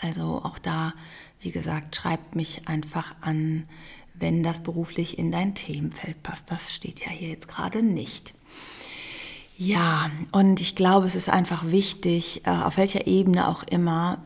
Also 0.00 0.40
auch 0.44 0.58
da, 0.58 0.94
wie 1.40 1.50
gesagt, 1.50 1.96
schreibt 1.96 2.34
mich 2.36 2.68
einfach 2.68 3.14
an 3.20 3.66
wenn 4.14 4.42
das 4.42 4.60
beruflich 4.60 5.18
in 5.18 5.30
dein 5.32 5.54
Themenfeld 5.54 6.22
passt. 6.22 6.50
Das 6.50 6.72
steht 6.72 7.04
ja 7.04 7.10
hier 7.10 7.28
jetzt 7.28 7.48
gerade 7.48 7.82
nicht. 7.82 8.32
Ja, 9.58 10.10
und 10.32 10.60
ich 10.60 10.76
glaube, 10.76 11.06
es 11.06 11.14
ist 11.14 11.28
einfach 11.28 11.66
wichtig, 11.66 12.42
äh, 12.46 12.50
auf 12.50 12.76
welcher 12.76 13.06
Ebene 13.06 13.48
auch 13.48 13.62
immer, 13.64 14.18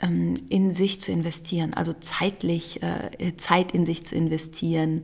in 0.00 0.74
sich 0.74 1.00
zu 1.00 1.10
investieren, 1.10 1.74
also 1.74 1.92
zeitlich 1.92 2.80
äh, 2.82 3.34
Zeit 3.36 3.72
in 3.72 3.84
sich 3.84 4.06
zu 4.06 4.14
investieren, 4.14 5.02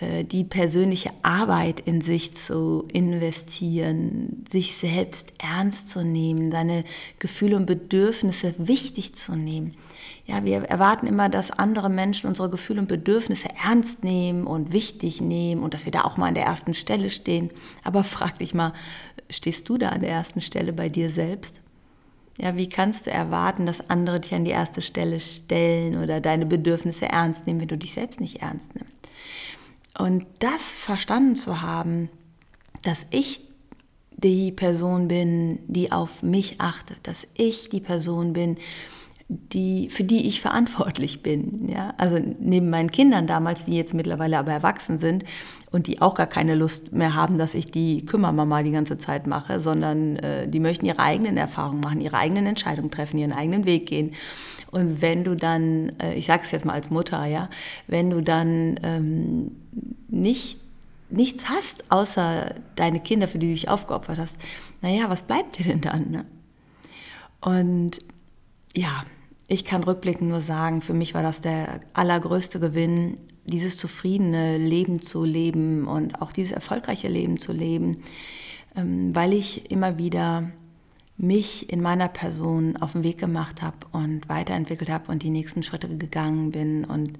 äh, 0.00 0.24
die 0.24 0.42
persönliche 0.42 1.10
Arbeit 1.22 1.78
in 1.78 2.00
sich 2.00 2.34
zu 2.34 2.88
investieren, 2.92 4.44
sich 4.50 4.74
selbst 4.74 5.32
ernst 5.38 5.90
zu 5.90 6.04
nehmen, 6.04 6.50
seine 6.50 6.82
Gefühle 7.20 7.54
und 7.54 7.66
Bedürfnisse 7.66 8.54
wichtig 8.58 9.14
zu 9.14 9.36
nehmen. 9.36 9.76
Ja, 10.26 10.44
wir 10.44 10.62
erwarten 10.62 11.06
immer, 11.06 11.28
dass 11.28 11.52
andere 11.52 11.88
Menschen 11.88 12.26
unsere 12.26 12.50
Gefühle 12.50 12.80
und 12.80 12.88
Bedürfnisse 12.88 13.48
ernst 13.64 14.02
nehmen 14.02 14.48
und 14.48 14.72
wichtig 14.72 15.20
nehmen 15.20 15.62
und 15.62 15.72
dass 15.72 15.84
wir 15.84 15.92
da 15.92 16.02
auch 16.02 16.16
mal 16.16 16.26
an 16.26 16.34
der 16.34 16.46
ersten 16.46 16.74
Stelle 16.74 17.10
stehen. 17.10 17.50
Aber 17.84 18.02
frag 18.02 18.40
dich 18.40 18.54
mal, 18.54 18.72
stehst 19.30 19.68
du 19.68 19.78
da 19.78 19.90
an 19.90 20.00
der 20.00 20.10
ersten 20.10 20.40
Stelle 20.40 20.72
bei 20.72 20.88
dir 20.88 21.10
selbst? 21.10 21.60
Ja, 22.38 22.56
wie 22.56 22.68
kannst 22.68 23.06
du 23.06 23.10
erwarten, 23.10 23.64
dass 23.64 23.88
andere 23.88 24.20
dich 24.20 24.34
an 24.34 24.44
die 24.44 24.50
erste 24.50 24.82
Stelle 24.82 25.20
stellen 25.20 26.02
oder 26.02 26.20
deine 26.20 26.44
Bedürfnisse 26.44 27.06
ernst 27.06 27.46
nehmen, 27.46 27.60
wenn 27.60 27.68
du 27.68 27.78
dich 27.78 27.92
selbst 27.92 28.20
nicht 28.20 28.42
ernst 28.42 28.74
nimmst? 28.74 28.92
Und 29.98 30.26
das 30.40 30.74
verstanden 30.74 31.36
zu 31.36 31.62
haben, 31.62 32.10
dass 32.82 33.06
ich 33.10 33.40
die 34.12 34.52
Person 34.52 35.08
bin, 35.08 35.60
die 35.66 35.92
auf 35.92 36.22
mich 36.22 36.60
achtet, 36.60 36.98
dass 37.06 37.26
ich 37.34 37.68
die 37.68 37.80
Person 37.80 38.32
bin, 38.32 38.56
die, 39.28 39.88
für 39.90 40.04
die 40.04 40.28
ich 40.28 40.40
verantwortlich 40.40 41.22
bin. 41.22 41.68
Ja? 41.68 41.94
Also 41.96 42.18
neben 42.38 42.70
meinen 42.70 42.90
Kindern 42.92 43.26
damals, 43.26 43.64
die 43.64 43.76
jetzt 43.76 43.92
mittlerweile 43.92 44.38
aber 44.38 44.52
erwachsen 44.52 44.98
sind 44.98 45.24
und 45.72 45.88
die 45.88 46.00
auch 46.00 46.14
gar 46.14 46.28
keine 46.28 46.54
Lust 46.54 46.92
mehr 46.92 47.14
haben, 47.14 47.36
dass 47.36 47.54
ich 47.54 47.70
die 47.70 48.06
Kümmermama 48.06 48.62
die 48.62 48.70
ganze 48.70 48.98
Zeit 48.98 49.26
mache, 49.26 49.60
sondern 49.60 50.16
äh, 50.16 50.48
die 50.48 50.60
möchten 50.60 50.86
ihre 50.86 51.00
eigenen 51.00 51.36
Erfahrungen 51.36 51.80
machen, 51.80 52.00
ihre 52.00 52.18
eigenen 52.18 52.46
Entscheidungen 52.46 52.90
treffen, 52.90 53.18
ihren 53.18 53.32
eigenen 53.32 53.64
Weg 53.66 53.86
gehen. 53.86 54.12
Und 54.70 55.02
wenn 55.02 55.24
du 55.24 55.34
dann, 55.34 55.92
äh, 56.00 56.14
ich 56.14 56.26
sage 56.26 56.42
es 56.44 56.52
jetzt 56.52 56.64
mal 56.64 56.74
als 56.74 56.90
Mutter, 56.90 57.24
ja, 57.26 57.50
wenn 57.88 58.10
du 58.10 58.20
dann 58.22 58.78
ähm, 58.82 59.52
nicht 60.08 60.60
nichts 61.08 61.48
hast, 61.48 61.90
außer 61.90 62.54
deine 62.74 63.00
Kinder, 63.00 63.28
für 63.28 63.38
die 63.38 63.46
du 63.46 63.54
dich 63.54 63.68
aufgeopfert 63.68 64.18
hast, 64.18 64.38
naja, 64.82 65.04
was 65.08 65.22
bleibt 65.22 65.58
dir 65.58 65.64
denn 65.64 65.80
dann? 65.80 66.10
Ne? 66.10 66.24
Und 67.40 68.00
ja, 68.74 69.04
ich 69.48 69.64
kann 69.64 69.84
rückblickend 69.84 70.28
nur 70.28 70.40
sagen, 70.40 70.82
für 70.82 70.94
mich 70.94 71.14
war 71.14 71.22
das 71.22 71.40
der 71.40 71.80
allergrößte 71.94 72.58
Gewinn, 72.58 73.18
dieses 73.44 73.76
zufriedene 73.76 74.58
Leben 74.58 75.02
zu 75.02 75.24
leben 75.24 75.86
und 75.86 76.20
auch 76.20 76.32
dieses 76.32 76.52
erfolgreiche 76.52 77.08
Leben 77.08 77.38
zu 77.38 77.52
leben, 77.52 78.02
ähm, 78.74 79.14
weil 79.14 79.32
ich 79.32 79.70
immer 79.70 79.98
wieder 79.98 80.50
mich 81.16 81.70
in 81.72 81.80
meiner 81.80 82.08
Person 82.08 82.76
auf 82.76 82.92
den 82.92 83.04
Weg 83.04 83.18
gemacht 83.18 83.62
habe 83.62 83.78
und 83.92 84.28
weiterentwickelt 84.28 84.90
habe 84.90 85.10
und 85.10 85.22
die 85.22 85.30
nächsten 85.30 85.62
Schritte 85.62 85.96
gegangen 85.96 86.50
bin. 86.50 86.84
Und 86.84 87.18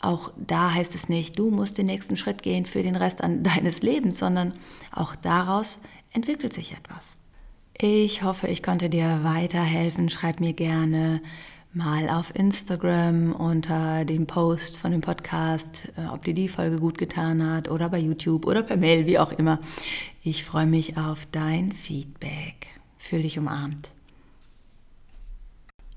auch 0.00 0.32
da 0.36 0.72
heißt 0.72 0.94
es 0.94 1.08
nicht, 1.08 1.38
du 1.38 1.50
musst 1.50 1.76
den 1.76 1.86
nächsten 1.86 2.16
Schritt 2.16 2.42
gehen 2.42 2.66
für 2.66 2.82
den 2.82 2.96
Rest 2.96 3.20
deines 3.42 3.82
Lebens, 3.82 4.18
sondern 4.18 4.54
auch 4.92 5.16
daraus 5.16 5.80
entwickelt 6.12 6.52
sich 6.52 6.72
etwas. 6.72 7.16
Ich 7.76 8.22
hoffe, 8.22 8.46
ich 8.46 8.62
konnte 8.62 8.88
dir 8.88 9.20
weiterhelfen. 9.24 10.08
Schreib 10.08 10.38
mir 10.38 10.52
gerne 10.52 11.20
mal 11.74 12.08
auf 12.08 12.34
Instagram 12.36 13.32
unter 13.32 14.04
dem 14.04 14.26
Post 14.26 14.76
von 14.76 14.92
dem 14.92 15.00
Podcast, 15.00 15.92
äh, 15.96 16.06
ob 16.06 16.24
dir 16.24 16.34
die 16.34 16.48
Folge 16.48 16.78
gut 16.78 16.98
getan 16.98 17.44
hat 17.44 17.68
oder 17.68 17.88
bei 17.88 17.98
YouTube 17.98 18.46
oder 18.46 18.62
per 18.62 18.76
Mail, 18.76 19.06
wie 19.06 19.18
auch 19.18 19.32
immer. 19.32 19.58
Ich 20.22 20.44
freue 20.44 20.66
mich 20.66 20.96
auf 20.96 21.26
dein 21.26 21.72
Feedback. 21.72 22.68
Fühl 22.98 23.22
dich 23.22 23.38
umarmt. 23.38 23.90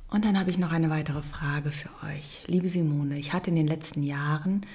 Und 0.09 0.25
dann 0.25 0.39
habe 0.39 0.49
ich 0.49 0.57
noch 0.57 0.71
eine 0.71 0.89
weitere 0.89 1.21
Frage 1.21 1.71
für 1.71 1.89
euch. 2.05 2.43
Liebe 2.47 2.67
Simone, 2.67 3.19
ich 3.19 3.33
hatte 3.33 3.51
in 3.51 3.55
den 3.55 3.67
letzten 3.67 4.01
Jahren 4.01 4.65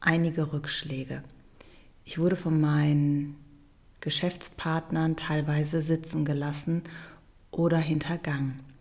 einige 0.00 0.52
Rückschläge. 0.52 1.22
Ich 2.04 2.18
wurde 2.18 2.36
von 2.36 2.60
meinen 2.60 3.36
Geschäftspartnern 4.00 5.16
teilweise 5.16 5.80
sitzen 5.80 6.26
gelassen 6.26 6.82
oder 7.50 7.78
hintergangen 7.78 8.73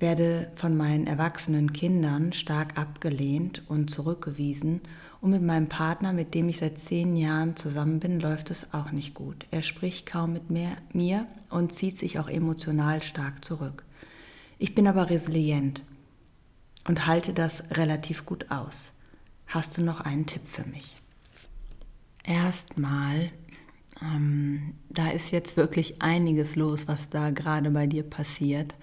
werde 0.00 0.50
von 0.56 0.76
meinen 0.76 1.06
erwachsenen 1.06 1.72
Kindern 1.72 2.32
stark 2.32 2.78
abgelehnt 2.78 3.62
und 3.68 3.90
zurückgewiesen 3.90 4.80
und 5.20 5.30
mit 5.30 5.42
meinem 5.42 5.68
Partner, 5.68 6.12
mit 6.12 6.34
dem 6.34 6.48
ich 6.48 6.58
seit 6.58 6.78
zehn 6.78 7.14
Jahren 7.14 7.54
zusammen 7.56 8.00
bin, 8.00 8.20
läuft 8.20 8.50
es 8.50 8.72
auch 8.72 8.90
nicht 8.90 9.14
gut. 9.14 9.46
Er 9.50 9.62
spricht 9.62 10.06
kaum 10.06 10.32
mit 10.32 10.50
mir 10.50 11.26
und 11.50 11.74
zieht 11.74 11.98
sich 11.98 12.18
auch 12.18 12.28
emotional 12.28 13.02
stark 13.02 13.44
zurück. 13.44 13.84
Ich 14.58 14.74
bin 14.74 14.86
aber 14.86 15.10
resilient 15.10 15.82
und 16.88 17.06
halte 17.06 17.34
das 17.34 17.62
relativ 17.72 18.24
gut 18.24 18.50
aus. 18.50 18.92
Hast 19.46 19.76
du 19.76 19.82
noch 19.82 20.00
einen 20.00 20.26
Tipp 20.26 20.42
für 20.46 20.64
mich? 20.64 20.96
Erstmal, 22.24 23.30
ähm, 24.00 24.74
da 24.88 25.10
ist 25.10 25.32
jetzt 25.32 25.56
wirklich 25.56 26.00
einiges 26.00 26.56
los, 26.56 26.88
was 26.88 27.10
da 27.10 27.30
gerade 27.30 27.70
bei 27.70 27.86
dir 27.86 28.04
passiert. 28.04 28.74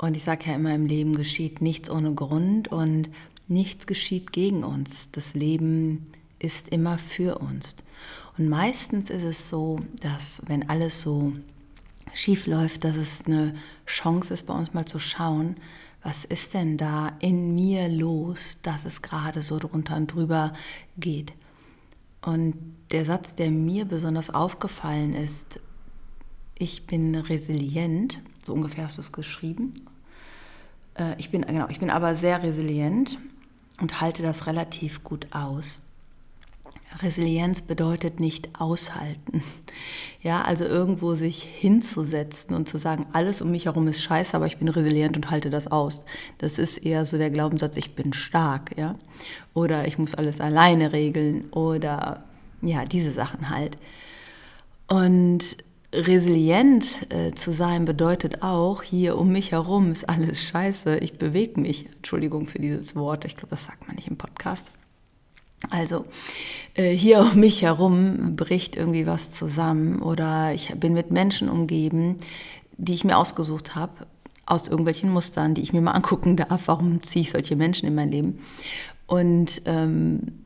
Und 0.00 0.16
ich 0.16 0.22
sage 0.22 0.46
ja 0.46 0.54
immer, 0.54 0.74
im 0.74 0.86
Leben 0.86 1.14
geschieht 1.14 1.60
nichts 1.60 1.90
ohne 1.90 2.14
Grund 2.14 2.68
und 2.68 3.10
nichts 3.48 3.86
geschieht 3.86 4.32
gegen 4.32 4.64
uns. 4.64 5.10
Das 5.12 5.34
Leben 5.34 6.06
ist 6.38 6.70
immer 6.70 6.96
für 6.96 7.38
uns. 7.38 7.76
Und 8.38 8.48
meistens 8.48 9.10
ist 9.10 9.24
es 9.24 9.50
so, 9.50 9.80
dass 10.00 10.42
wenn 10.46 10.70
alles 10.70 11.02
so 11.02 11.34
schief 12.14 12.46
läuft, 12.46 12.84
dass 12.84 12.96
es 12.96 13.26
eine 13.26 13.54
Chance 13.84 14.32
ist, 14.32 14.46
bei 14.46 14.54
uns 14.54 14.72
mal 14.72 14.86
zu 14.86 14.98
schauen, 14.98 15.56
was 16.02 16.24
ist 16.24 16.54
denn 16.54 16.78
da 16.78 17.12
in 17.20 17.54
mir 17.54 17.90
los, 17.90 18.60
dass 18.62 18.86
es 18.86 19.02
gerade 19.02 19.42
so 19.42 19.58
drunter 19.58 19.98
und 19.98 20.14
drüber 20.14 20.54
geht. 20.96 21.34
Und 22.22 22.54
der 22.90 23.04
Satz, 23.04 23.34
der 23.34 23.50
mir 23.50 23.84
besonders 23.84 24.30
aufgefallen 24.30 25.12
ist, 25.12 25.60
ich 26.58 26.86
bin 26.86 27.14
resilient, 27.14 28.18
so 28.42 28.54
ungefähr 28.54 28.84
hast 28.84 28.96
du 28.96 29.02
es 29.02 29.12
geschrieben, 29.12 29.74
äh, 31.00 31.14
ich 31.18 31.30
bin, 31.30 31.42
genau, 31.42 31.66
ich 31.68 31.80
bin 31.80 31.90
aber 31.90 32.14
sehr 32.14 32.42
resilient 32.42 33.18
und 33.80 34.00
halte 34.00 34.22
das 34.22 34.46
relativ 34.46 35.02
gut 35.02 35.26
aus. 35.32 35.82
Resilienz 37.02 37.62
bedeutet 37.62 38.20
nicht 38.20 38.60
aushalten. 38.60 39.42
Ja, 40.22 40.42
also 40.42 40.64
irgendwo 40.64 41.14
sich 41.14 41.42
hinzusetzen 41.42 42.54
und 42.54 42.68
zu 42.68 42.76
sagen, 42.76 43.06
alles 43.14 43.40
um 43.40 43.50
mich 43.50 43.64
herum 43.64 43.88
ist 43.88 44.02
scheiße, 44.02 44.36
aber 44.36 44.44
ich 44.44 44.58
bin 44.58 44.68
resilient 44.68 45.16
und 45.16 45.30
halte 45.30 45.48
das 45.48 45.66
aus. 45.66 46.04
Das 46.36 46.58
ist 46.58 46.76
eher 46.76 47.06
so 47.06 47.16
der 47.16 47.30
Glaubenssatz, 47.30 47.78
ich 47.78 47.94
bin 47.94 48.12
stark, 48.12 48.76
ja. 48.76 48.96
Oder 49.54 49.86
ich 49.86 49.96
muss 49.96 50.14
alles 50.14 50.38
alleine 50.38 50.92
regeln 50.92 51.50
oder 51.52 52.24
ja, 52.60 52.84
diese 52.84 53.12
Sachen 53.12 53.48
halt. 53.48 53.78
Und 54.88 55.56
resilient 55.92 56.84
äh, 57.12 57.32
zu 57.32 57.52
sein 57.52 57.84
bedeutet 57.84 58.42
auch, 58.42 58.82
hier 58.82 59.18
um 59.18 59.32
mich 59.32 59.52
herum 59.52 59.90
ist 59.90 60.08
alles 60.08 60.42
scheiße, 60.44 60.98
ich 60.98 61.18
bewege 61.18 61.60
mich. 61.60 61.86
Entschuldigung 61.96 62.46
für 62.46 62.58
dieses 62.58 62.94
Wort, 62.94 63.24
ich 63.24 63.36
glaube, 63.36 63.50
das 63.50 63.64
sagt 63.64 63.86
man 63.86 63.96
nicht 63.96 64.08
im 64.08 64.16
Podcast. 64.16 64.72
Also 65.68 66.06
äh, 66.74 66.90
hier 66.90 67.20
um 67.20 67.40
mich 67.40 67.62
herum 67.62 68.36
bricht 68.36 68.76
irgendwie 68.76 69.06
was 69.06 69.32
zusammen 69.32 70.00
oder 70.00 70.54
ich 70.54 70.72
bin 70.76 70.94
mit 70.94 71.10
Menschen 71.10 71.48
umgeben, 71.48 72.16
die 72.76 72.94
ich 72.94 73.04
mir 73.04 73.18
ausgesucht 73.18 73.74
habe, 73.74 74.06
aus 74.46 74.68
irgendwelchen 74.68 75.10
Mustern, 75.10 75.54
die 75.54 75.60
ich 75.60 75.72
mir 75.72 75.82
mal 75.82 75.92
angucken 75.92 76.36
darf, 76.36 76.62
warum 76.66 77.02
ziehe 77.02 77.22
ich 77.22 77.30
solche 77.30 77.56
Menschen 77.56 77.86
in 77.86 77.94
mein 77.94 78.10
Leben. 78.10 78.38
Und 79.06 79.62
ähm, 79.66 80.44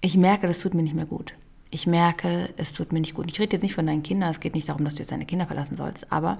ich 0.00 0.16
merke, 0.16 0.46
das 0.46 0.60
tut 0.60 0.74
mir 0.74 0.82
nicht 0.82 0.94
mehr 0.94 1.06
gut 1.06 1.32
ich 1.70 1.86
merke, 1.86 2.50
es 2.56 2.72
tut 2.72 2.92
mir 2.92 3.00
nicht 3.00 3.14
gut. 3.14 3.30
Ich 3.30 3.40
rede 3.40 3.54
jetzt 3.54 3.62
nicht 3.62 3.74
von 3.74 3.86
deinen 3.86 4.02
Kindern, 4.02 4.30
es 4.30 4.40
geht 4.40 4.54
nicht 4.54 4.68
darum, 4.68 4.84
dass 4.84 4.94
du 4.94 5.00
jetzt 5.00 5.12
deine 5.12 5.26
Kinder 5.26 5.46
verlassen 5.46 5.76
sollst, 5.76 6.12
aber 6.12 6.38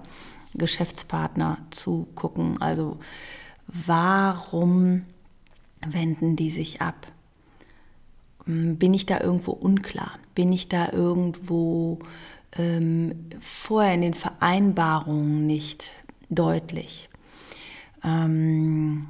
Geschäftspartner 0.55 1.59
zu 1.71 2.07
gucken, 2.15 2.61
also 2.61 2.99
warum 3.67 5.05
wenden 5.87 6.37
die 6.37 6.51
sich 6.51 6.81
ab? 6.81 7.07
Hm, 8.45 8.77
bin 8.77 8.95
ich 8.95 9.07
da 9.07 9.21
irgendwo 9.21 9.53
unklar? 9.53 10.13
Bin 10.35 10.53
ich 10.53 10.69
da 10.69 10.93
irgendwo 10.93 11.99
ähm, 12.57 13.29
vorher 13.41 13.95
in 13.95 14.03
den 14.03 14.15
Vereinbarungen 14.15 15.47
nicht 15.47 15.91
deutlich? 16.31 17.09
Ähm, 18.05 19.09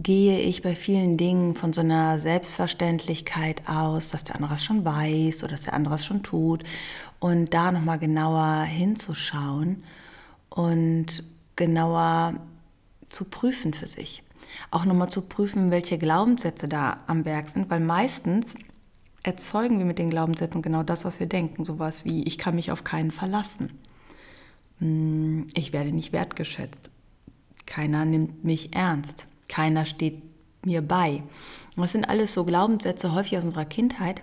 gehe 0.00 0.38
ich 0.38 0.62
bei 0.62 0.76
vielen 0.76 1.16
Dingen 1.16 1.54
von 1.56 1.72
so 1.72 1.80
einer 1.80 2.20
Selbstverständlichkeit 2.20 3.68
aus, 3.68 4.10
dass 4.10 4.22
der 4.22 4.36
andere 4.36 4.54
es 4.54 4.64
schon 4.64 4.84
weiß 4.84 5.42
oder 5.42 5.52
dass 5.52 5.64
der 5.64 5.74
andere 5.74 5.96
es 5.96 6.06
schon 6.06 6.22
tut 6.22 6.62
und 7.18 7.52
da 7.52 7.72
nochmal 7.72 7.98
genauer 7.98 8.62
hinzuschauen 8.62 9.82
und 10.50 11.24
genauer 11.56 12.34
zu 13.08 13.24
prüfen 13.24 13.74
für 13.74 13.88
sich. 13.88 14.22
Auch 14.70 14.84
nochmal 14.84 15.10
zu 15.10 15.22
prüfen, 15.22 15.72
welche 15.72 15.98
Glaubenssätze 15.98 16.68
da 16.68 17.00
am 17.08 17.24
Werk 17.24 17.48
sind, 17.48 17.68
weil 17.68 17.80
meistens 17.80 18.54
erzeugen 19.24 19.78
wir 19.78 19.84
mit 19.84 19.98
den 19.98 20.10
Glaubenssätzen 20.10 20.62
genau 20.62 20.84
das, 20.84 21.04
was 21.04 21.18
wir 21.18 21.26
denken. 21.26 21.64
Sowas 21.64 22.04
wie, 22.04 22.22
ich 22.22 22.38
kann 22.38 22.54
mich 22.54 22.70
auf 22.70 22.84
keinen 22.84 23.10
verlassen. 23.10 23.72
hm, 24.78 25.48
ich 25.54 25.72
werde 25.72 25.90
nicht 25.90 26.12
wertgeschätzt. 26.12 26.88
Keiner 27.66 28.04
nimmt 28.04 28.44
mich 28.44 28.74
ernst. 28.76 29.26
Keiner 29.48 29.86
steht 29.86 30.22
mir 30.64 30.82
bei. 30.82 31.22
Das 31.76 31.92
sind 31.92 32.08
alles 32.08 32.34
so 32.34 32.44
Glaubenssätze 32.44 33.14
häufig 33.14 33.38
aus 33.38 33.44
unserer 33.44 33.64
Kindheit, 33.64 34.22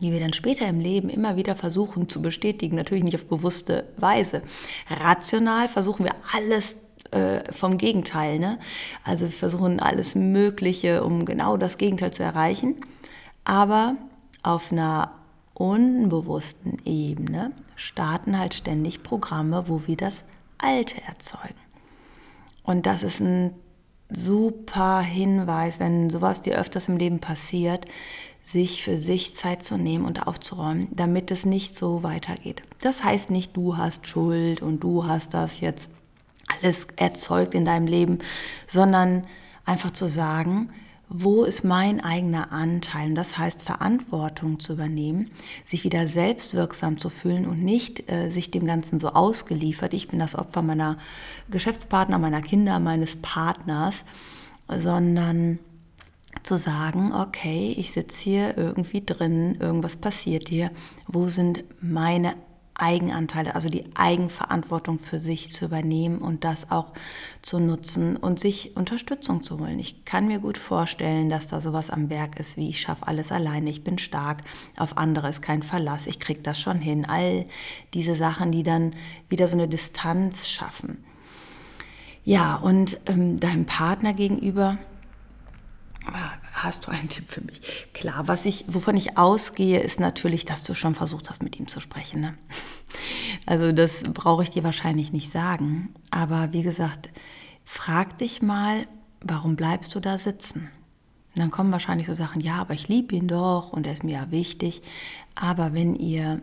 die 0.00 0.12
wir 0.12 0.20
dann 0.20 0.32
später 0.32 0.66
im 0.66 0.80
Leben 0.80 1.08
immer 1.10 1.36
wieder 1.36 1.56
versuchen 1.56 2.08
zu 2.08 2.22
bestätigen, 2.22 2.76
natürlich 2.76 3.04
nicht 3.04 3.16
auf 3.16 3.26
bewusste 3.26 3.88
Weise. 3.96 4.42
Rational 4.88 5.68
versuchen 5.68 6.04
wir 6.04 6.14
alles 6.34 6.78
äh, 7.10 7.52
vom 7.52 7.76
Gegenteil. 7.76 8.38
Ne? 8.38 8.58
Also 9.04 9.22
wir 9.22 9.32
versuchen 9.32 9.80
alles 9.80 10.14
Mögliche, 10.14 11.04
um 11.04 11.24
genau 11.24 11.56
das 11.56 11.76
Gegenteil 11.76 12.12
zu 12.12 12.22
erreichen. 12.22 12.76
Aber 13.44 13.96
auf 14.42 14.72
einer 14.72 15.12
unbewussten 15.54 16.78
Ebene 16.86 17.52
starten 17.76 18.38
halt 18.38 18.54
ständig 18.54 19.02
Programme, 19.02 19.64
wo 19.66 19.82
wir 19.86 19.96
das 19.96 20.24
Alte 20.56 21.02
erzeugen. 21.06 21.60
Und 22.62 22.86
das 22.86 23.02
ist 23.02 23.20
ein 23.20 23.54
super 24.12 25.00
Hinweis, 25.00 25.80
wenn 25.80 26.10
sowas 26.10 26.42
dir 26.42 26.58
öfters 26.58 26.88
im 26.88 26.96
Leben 26.96 27.20
passiert, 27.20 27.86
sich 28.44 28.82
für 28.82 28.98
sich 28.98 29.34
Zeit 29.34 29.62
zu 29.62 29.76
nehmen 29.76 30.04
und 30.04 30.26
aufzuräumen, 30.26 30.88
damit 30.90 31.30
es 31.30 31.46
nicht 31.46 31.74
so 31.74 32.02
weitergeht. 32.02 32.62
Das 32.80 33.04
heißt 33.04 33.30
nicht, 33.30 33.56
du 33.56 33.76
hast 33.76 34.06
Schuld 34.06 34.60
und 34.60 34.80
du 34.80 35.06
hast 35.06 35.34
das 35.34 35.60
jetzt 35.60 35.88
alles 36.48 36.88
erzeugt 36.96 37.54
in 37.54 37.64
deinem 37.64 37.86
Leben, 37.86 38.18
sondern 38.66 39.24
einfach 39.64 39.92
zu 39.92 40.06
sagen, 40.06 40.70
wo 41.12 41.42
ist 41.42 41.64
mein 41.64 42.00
eigener 42.00 42.52
Anteil? 42.52 43.08
Und 43.08 43.14
das 43.16 43.36
heißt, 43.36 43.62
Verantwortung 43.62 44.60
zu 44.60 44.74
übernehmen, 44.74 45.28
sich 45.64 45.82
wieder 45.82 46.06
selbstwirksam 46.06 46.98
zu 46.98 47.10
fühlen 47.10 47.46
und 47.46 47.62
nicht 47.62 48.10
äh, 48.10 48.30
sich 48.30 48.52
dem 48.52 48.64
Ganzen 48.64 49.00
so 49.00 49.08
ausgeliefert. 49.08 49.92
Ich 49.92 50.06
bin 50.06 50.20
das 50.20 50.36
Opfer 50.36 50.62
meiner 50.62 50.98
Geschäftspartner, 51.50 52.18
meiner 52.18 52.42
Kinder, 52.42 52.78
meines 52.78 53.16
Partners, 53.16 53.96
sondern 54.68 55.58
zu 56.44 56.56
sagen, 56.56 57.12
okay, 57.12 57.74
ich 57.76 57.90
sitze 57.90 58.20
hier 58.22 58.56
irgendwie 58.56 59.04
drin, 59.04 59.56
irgendwas 59.60 59.96
passiert 59.96 60.48
hier, 60.48 60.70
wo 61.08 61.26
sind 61.26 61.64
meine 61.80 62.34
Eigenanteile, 62.80 63.54
also 63.54 63.68
die 63.68 63.84
Eigenverantwortung 63.94 64.98
für 64.98 65.18
sich 65.18 65.52
zu 65.52 65.66
übernehmen 65.66 66.18
und 66.18 66.44
das 66.44 66.70
auch 66.70 66.92
zu 67.42 67.58
nutzen 67.58 68.16
und 68.16 68.40
sich 68.40 68.76
Unterstützung 68.76 69.42
zu 69.42 69.58
holen. 69.58 69.78
Ich 69.78 70.04
kann 70.04 70.26
mir 70.26 70.38
gut 70.38 70.58
vorstellen, 70.58 71.28
dass 71.28 71.48
da 71.48 71.60
sowas 71.60 71.90
am 71.90 72.10
Werk 72.10 72.40
ist, 72.40 72.56
wie 72.56 72.70
ich 72.70 72.80
schaffe 72.80 73.06
alles 73.06 73.30
alleine, 73.30 73.70
ich 73.70 73.84
bin 73.84 73.98
stark, 73.98 74.42
auf 74.76 74.96
andere 74.96 75.28
ist 75.28 75.42
kein 75.42 75.62
Verlass, 75.62 76.06
ich 76.06 76.20
kriege 76.20 76.40
das 76.40 76.60
schon 76.60 76.78
hin. 76.78 77.04
All 77.04 77.44
diese 77.94 78.16
Sachen, 78.16 78.52
die 78.52 78.62
dann 78.62 78.94
wieder 79.28 79.46
so 79.46 79.56
eine 79.56 79.68
Distanz 79.68 80.48
schaffen. 80.48 81.04
Ja, 82.24 82.56
und 82.56 83.00
ähm, 83.06 83.38
deinem 83.38 83.66
Partner 83.66 84.12
gegenüber 84.12 84.78
hast 86.62 86.86
du 86.86 86.90
einen 86.90 87.08
Tipp 87.08 87.24
für 87.28 87.40
mich? 87.42 87.86
Klar, 87.92 88.28
was 88.28 88.44
ich, 88.44 88.64
wovon 88.68 88.96
ich 88.96 89.16
ausgehe, 89.16 89.80
ist 89.80 90.00
natürlich, 90.00 90.44
dass 90.44 90.62
du 90.64 90.74
schon 90.74 90.94
versucht 90.94 91.30
hast, 91.30 91.42
mit 91.42 91.58
ihm 91.58 91.68
zu 91.68 91.80
sprechen. 91.80 92.20
Ne? 92.20 92.34
Also 93.50 93.72
das 93.72 94.04
brauche 94.04 94.44
ich 94.44 94.50
dir 94.50 94.62
wahrscheinlich 94.62 95.12
nicht 95.12 95.32
sagen. 95.32 95.92
Aber 96.12 96.52
wie 96.52 96.62
gesagt, 96.62 97.10
frag 97.64 98.16
dich 98.18 98.42
mal, 98.42 98.86
warum 99.22 99.56
bleibst 99.56 99.92
du 99.92 99.98
da 99.98 100.18
sitzen? 100.18 100.70
Und 101.30 101.38
dann 101.38 101.50
kommen 101.50 101.72
wahrscheinlich 101.72 102.06
so 102.06 102.14
Sachen, 102.14 102.40
ja, 102.42 102.60
aber 102.60 102.74
ich 102.74 102.86
liebe 102.86 103.16
ihn 103.16 103.26
doch 103.26 103.72
und 103.72 103.88
er 103.88 103.94
ist 103.94 104.04
mir 104.04 104.12
ja 104.12 104.30
wichtig. 104.30 104.82
Aber 105.34 105.74
wenn 105.74 105.96
ihr 105.96 106.40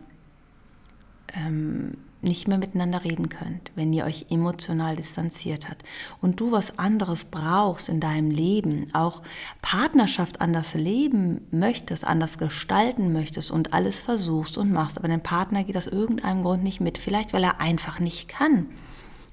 ähm, 1.34 1.96
nicht 2.20 2.48
mehr 2.48 2.58
miteinander 2.58 3.04
reden 3.04 3.28
könnt, 3.28 3.70
wenn 3.76 3.92
ihr 3.92 4.04
euch 4.04 4.26
emotional 4.30 4.96
distanziert 4.96 5.68
habt 5.68 5.84
und 6.20 6.40
du 6.40 6.50
was 6.50 6.78
anderes 6.78 7.24
brauchst 7.24 7.88
in 7.88 8.00
deinem 8.00 8.30
Leben, 8.30 8.92
auch 8.92 9.22
Partnerschaft 9.62 10.40
anders 10.40 10.74
leben 10.74 11.46
möchtest, 11.50 12.04
anders 12.04 12.38
gestalten 12.38 13.12
möchtest 13.12 13.50
und 13.50 13.72
alles 13.72 14.02
versuchst 14.02 14.58
und 14.58 14.72
machst, 14.72 14.98
aber 14.98 15.08
dein 15.08 15.22
Partner 15.22 15.62
geht 15.62 15.76
aus 15.76 15.86
irgendeinem 15.86 16.42
Grund 16.42 16.64
nicht 16.64 16.80
mit, 16.80 16.98
vielleicht 16.98 17.32
weil 17.32 17.44
er 17.44 17.60
einfach 17.60 18.00
nicht 18.00 18.28
kann. 18.28 18.66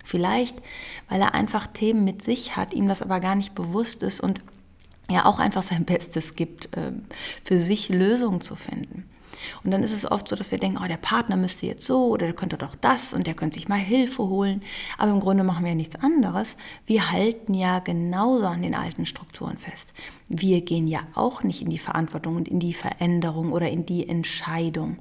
Vielleicht, 0.04 0.62
weil 1.10 1.20
er 1.20 1.34
einfach 1.34 1.66
Themen 1.66 2.04
mit 2.04 2.22
sich 2.22 2.56
hat, 2.56 2.76
ihm 2.76 2.88
das 2.88 3.02
aber 3.02 3.20
gar 3.20 3.34
nicht 3.34 3.56
bewusst 3.56 4.04
ist 4.04 4.22
und 4.22 4.42
er 5.08 5.26
auch 5.26 5.40
einfach 5.40 5.64
sein 5.64 5.86
Bestes 5.86 6.36
gibt, 6.36 6.70
ähm, 6.76 7.06
für 7.44 7.60
sich 7.60 7.90
Lösungen 7.90 8.42
zu 8.42 8.56
finden. 8.56 9.10
Und 9.64 9.72
dann 9.72 9.84
ist 9.84 9.94
es 9.94 10.10
oft 10.10 10.28
so, 10.28 10.36
dass 10.36 10.52
wir 10.52 10.58
denken, 10.58 10.80
oh, 10.82 10.88
der 10.88 10.98
Partner 10.98 11.36
müsste 11.36 11.66
jetzt 11.66 11.86
so 11.86 12.08
oder 12.08 12.26
der 12.26 12.36
könnte 12.36 12.58
doch 12.58 12.76
das 12.76 13.14
und 13.14 13.28
der 13.28 13.34
könnte 13.34 13.56
sich 13.56 13.68
mal 13.68 13.80
Hilfe 13.80 14.24
holen. 14.24 14.64
Aber 14.98 15.12
im 15.12 15.20
Grunde 15.20 15.44
machen 15.44 15.64
wir 15.64 15.72
ja 15.72 15.76
nichts 15.76 15.96
anderes. 15.96 16.56
Wir 16.86 17.12
halten 17.12 17.54
ja 17.54 17.80
genauso 17.80 18.46
an 18.46 18.62
den 18.62 18.76
alten 18.76 19.06
Strukturen 19.06 19.58
fest. 19.58 19.94
Wir 20.30 20.62
gehen 20.62 20.88
ja 20.88 21.02
auch 21.14 21.44
nicht 21.44 21.62
in 21.62 21.70
die 21.70 21.80
Verantwortung 21.80 22.36
und 22.36 22.48
in 22.48 22.60
die 22.60 22.74
Veränderung 22.74 23.52
oder 23.52 23.70
in 23.70 23.86
die 23.86 24.08
Entscheidung. 24.08 24.98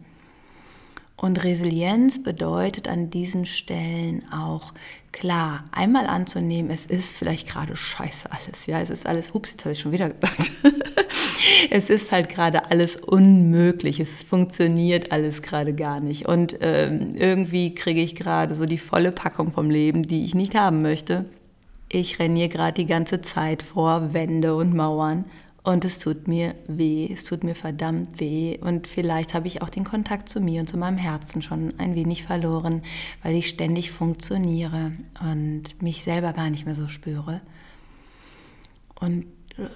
Und 1.17 1.45
Resilienz 1.45 2.23
bedeutet 2.23 2.89
an 2.89 3.09
diesen 3.09 3.47
Stellen 3.47 4.25
auch 4.33 4.75
klar, 5.13 5.65
einmal 5.71 6.07
anzunehmen, 6.07 6.73
es 6.73 6.87
ist 6.87 7.17
vielleicht 7.17 7.49
gerade 7.49 7.77
scheiße 7.77 8.29
alles. 8.31 8.67
Ja, 8.67 8.81
es 8.81 8.91
ist 8.91 9.07
alles, 9.07 9.33
hups, 9.33 9.53
jetzt 9.53 9.65
habe 9.65 9.73
ich 9.73 9.79
schon 9.79 9.93
wieder 9.93 10.11
gesagt. 10.11 10.51
es 11.71 11.89
ist 11.89 12.11
halt 12.11 12.29
gerade 12.29 12.71
alles 12.71 12.97
unmöglich. 12.97 14.01
Es 14.01 14.25
funktioniert 14.25 15.13
alles 15.13 15.41
gerade 15.41 15.73
gar 15.73 16.01
nicht. 16.01 16.27
Und 16.27 16.59
ähm, 16.61 17.15
irgendwie 17.15 17.75
kriege 17.75 18.01
ich 18.01 18.17
gerade 18.17 18.57
so 18.57 18.67
die 18.67 18.79
volle 18.79 19.13
Packung 19.13 19.53
vom 19.53 19.71
Leben, 19.71 20.03
die 20.03 20.25
ich 20.25 20.35
nicht 20.35 20.57
haben 20.57 20.83
möchte. 20.83 21.27
Ich 21.89 22.19
renne 22.19 22.41
hier 22.41 22.49
gerade 22.49 22.75
die 22.75 22.87
ganze 22.87 23.21
Zeit 23.21 23.63
vor 23.63 24.13
Wände 24.15 24.57
und 24.57 24.75
Mauern 24.75 25.27
und 25.65 25.87
es 25.87 25.99
tut 25.99 26.29
mir 26.29 26.55
weh, 26.69 27.09
es 27.11 27.25
tut 27.25 27.43
mir 27.43 27.55
verdammt 27.55 28.21
weh. 28.21 28.59
Und 28.61 28.87
vielleicht 28.87 29.33
habe 29.33 29.47
ich 29.47 29.63
auch 29.63 29.71
den 29.71 29.85
Kontakt 29.85 30.29
zu 30.29 30.39
mir 30.41 30.61
und 30.61 30.69
zu 30.69 30.77
meinem 30.77 30.99
Herzen 30.99 31.41
schon 31.41 31.73
ein 31.79 31.95
wenig 31.95 32.23
verloren, 32.23 32.83
weil 33.23 33.35
ich 33.35 33.49
ständig 33.49 33.91
funktioniere 33.91 34.93
und 35.23 35.83
mich 35.83 36.05
selber 36.05 36.35
gar 36.35 36.51
nicht 36.51 36.67
mehr 36.67 36.75
so 36.75 36.89
spüre. 36.89 37.41
Und 39.01 39.25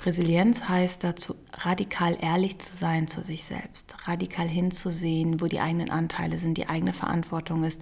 Resilienz 0.04 0.68
heißt 0.68 1.04
dazu, 1.04 1.34
radikal 1.52 2.18
ehrlich 2.20 2.58
zu 2.58 2.76
sein 2.76 3.08
zu 3.08 3.22
sich 3.22 3.44
selbst, 3.44 3.94
radikal 4.06 4.46
hinzusehen, 4.46 5.40
wo 5.40 5.46
die 5.46 5.60
eigenen 5.60 5.88
Anteile 5.88 6.36
sind, 6.38 6.58
die 6.58 6.68
eigene 6.68 6.92
Verantwortung 6.92 7.64
ist, 7.64 7.80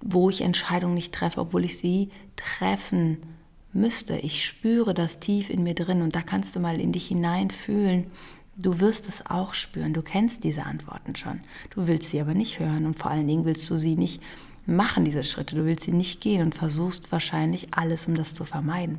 wo 0.00 0.30
ich 0.30 0.40
Entscheidungen 0.40 0.94
nicht 0.94 1.12
treffe, 1.12 1.40
obwohl 1.40 1.66
ich 1.66 1.76
sie 1.76 2.08
treffen 2.34 3.18
muss 3.18 3.41
müsste. 3.72 4.16
Ich 4.16 4.44
spüre 4.44 4.94
das 4.94 5.20
tief 5.20 5.50
in 5.50 5.62
mir 5.62 5.74
drin 5.74 6.02
und 6.02 6.14
da 6.14 6.22
kannst 6.22 6.54
du 6.54 6.60
mal 6.60 6.80
in 6.80 6.92
dich 6.92 7.08
hineinfühlen. 7.08 8.10
Du 8.56 8.80
wirst 8.80 9.08
es 9.08 9.24
auch 9.26 9.54
spüren. 9.54 9.94
Du 9.94 10.02
kennst 10.02 10.44
diese 10.44 10.64
Antworten 10.64 11.16
schon. 11.16 11.40
Du 11.70 11.86
willst 11.86 12.10
sie 12.10 12.20
aber 12.20 12.34
nicht 12.34 12.60
hören 12.60 12.86
und 12.86 12.94
vor 12.94 13.10
allen 13.10 13.26
Dingen 13.26 13.44
willst 13.44 13.68
du 13.70 13.76
sie 13.76 13.96
nicht 13.96 14.20
machen, 14.66 15.04
diese 15.04 15.24
Schritte. 15.24 15.56
Du 15.56 15.64
willst 15.64 15.84
sie 15.84 15.92
nicht 15.92 16.20
gehen 16.20 16.42
und 16.42 16.54
versuchst 16.54 17.10
wahrscheinlich 17.12 17.68
alles, 17.72 18.06
um 18.06 18.14
das 18.14 18.34
zu 18.34 18.44
vermeiden. 18.44 18.98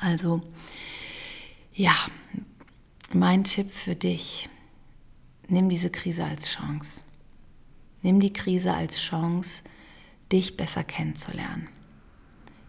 Also, 0.00 0.42
ja, 1.74 1.94
mein 3.12 3.44
Tipp 3.44 3.70
für 3.70 3.94
dich, 3.94 4.48
nimm 5.48 5.68
diese 5.68 5.90
Krise 5.90 6.24
als 6.24 6.48
Chance. 6.50 7.02
Nimm 8.02 8.20
die 8.20 8.32
Krise 8.32 8.74
als 8.74 8.98
Chance, 8.98 9.64
dich 10.30 10.56
besser 10.56 10.84
kennenzulernen 10.84 11.68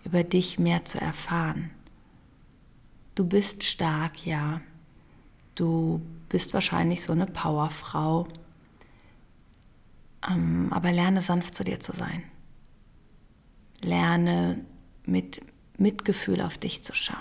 über 0.07 0.23
dich 0.23 0.57
mehr 0.57 0.85
zu 0.85 1.01
erfahren. 1.01 1.69
Du 3.13 3.27
bist 3.27 3.65
stark, 3.65 4.25
ja. 4.25 4.61
Du 5.53 6.01
bist 6.29 6.53
wahrscheinlich 6.53 7.03
so 7.03 7.11
eine 7.11 7.25
Powerfrau. 7.25 8.25
Ähm, 10.29 10.71
aber 10.71 10.93
lerne 10.93 11.21
sanft 11.21 11.55
zu 11.55 11.65
dir 11.65 11.81
zu 11.81 11.91
sein. 11.91 12.23
Lerne 13.81 14.63
mit 15.03 15.41
Mitgefühl 15.77 16.41
auf 16.41 16.57
dich 16.57 16.83
zu 16.83 16.93
schauen. 16.93 17.17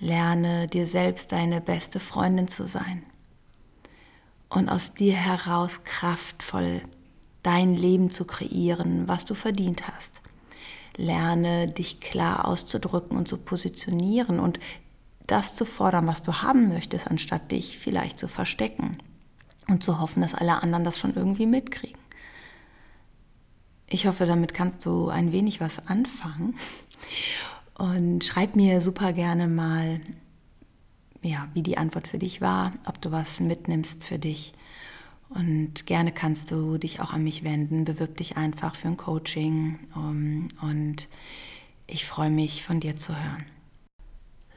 Lerne 0.00 0.68
dir 0.68 0.86
selbst 0.86 1.32
deine 1.32 1.60
beste 1.60 2.00
Freundin 2.00 2.48
zu 2.48 2.66
sein. 2.66 3.02
Und 4.48 4.70
aus 4.70 4.94
dir 4.94 5.16
heraus 5.16 5.84
kraftvoll 5.84 6.80
dein 7.42 7.74
Leben 7.74 8.10
zu 8.10 8.26
kreieren, 8.26 9.06
was 9.06 9.26
du 9.26 9.34
verdient 9.34 9.86
hast. 9.86 10.22
Lerne 10.98 11.68
dich 11.68 12.00
klar 12.00 12.46
auszudrücken 12.46 13.16
und 13.16 13.28
zu 13.28 13.38
positionieren 13.38 14.40
und 14.40 14.60
das 15.26 15.56
zu 15.56 15.64
fordern, 15.64 16.06
was 16.06 16.22
du 16.22 16.42
haben 16.42 16.68
möchtest, 16.68 17.08
anstatt 17.08 17.50
dich 17.50 17.78
vielleicht 17.78 18.18
zu 18.18 18.28
verstecken 18.28 18.98
und 19.68 19.82
zu 19.82 20.00
hoffen, 20.00 20.20
dass 20.20 20.34
alle 20.34 20.62
anderen 20.62 20.84
das 20.84 20.98
schon 20.98 21.14
irgendwie 21.14 21.46
mitkriegen. 21.46 22.00
Ich 23.88 24.06
hoffe, 24.06 24.26
damit 24.26 24.52
kannst 24.52 24.84
du 24.84 25.08
ein 25.08 25.32
wenig 25.32 25.60
was 25.60 25.86
anfangen. 25.86 26.56
Und 27.74 28.24
schreib 28.24 28.56
mir 28.56 28.80
super 28.80 29.12
gerne 29.12 29.46
mal, 29.46 30.00
ja, 31.22 31.48
wie 31.54 31.62
die 31.62 31.78
Antwort 31.78 32.08
für 32.08 32.18
dich 32.18 32.40
war, 32.40 32.72
ob 32.86 33.00
du 33.00 33.12
was 33.12 33.40
mitnimmst 33.40 34.04
für 34.04 34.18
dich. 34.18 34.52
Und 35.28 35.86
gerne 35.86 36.12
kannst 36.12 36.50
du 36.50 36.78
dich 36.78 37.00
auch 37.00 37.12
an 37.12 37.22
mich 37.22 37.44
wenden. 37.44 37.84
Bewirb 37.84 38.16
dich 38.16 38.36
einfach 38.36 38.74
für 38.74 38.88
ein 38.88 38.96
Coaching. 38.96 39.78
Um, 39.94 40.48
und 40.62 41.08
ich 41.86 42.06
freue 42.06 42.30
mich, 42.30 42.62
von 42.62 42.80
dir 42.80 42.96
zu 42.96 43.14
hören. 43.14 43.44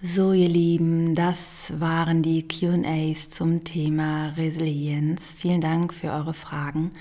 So, 0.04 0.34
ihr 0.34 0.50
Lieben, 0.50 1.14
das 1.14 1.74
waren 1.80 2.24
die 2.24 2.48
QAs 2.48 3.30
zum 3.30 3.64
Thema 3.64 4.30
Resilienz. 4.30 5.36
Vielen 5.38 5.62
Dank 5.62 5.94
für 5.94 6.12
eure 6.12 6.34
Fragen. 6.34 6.92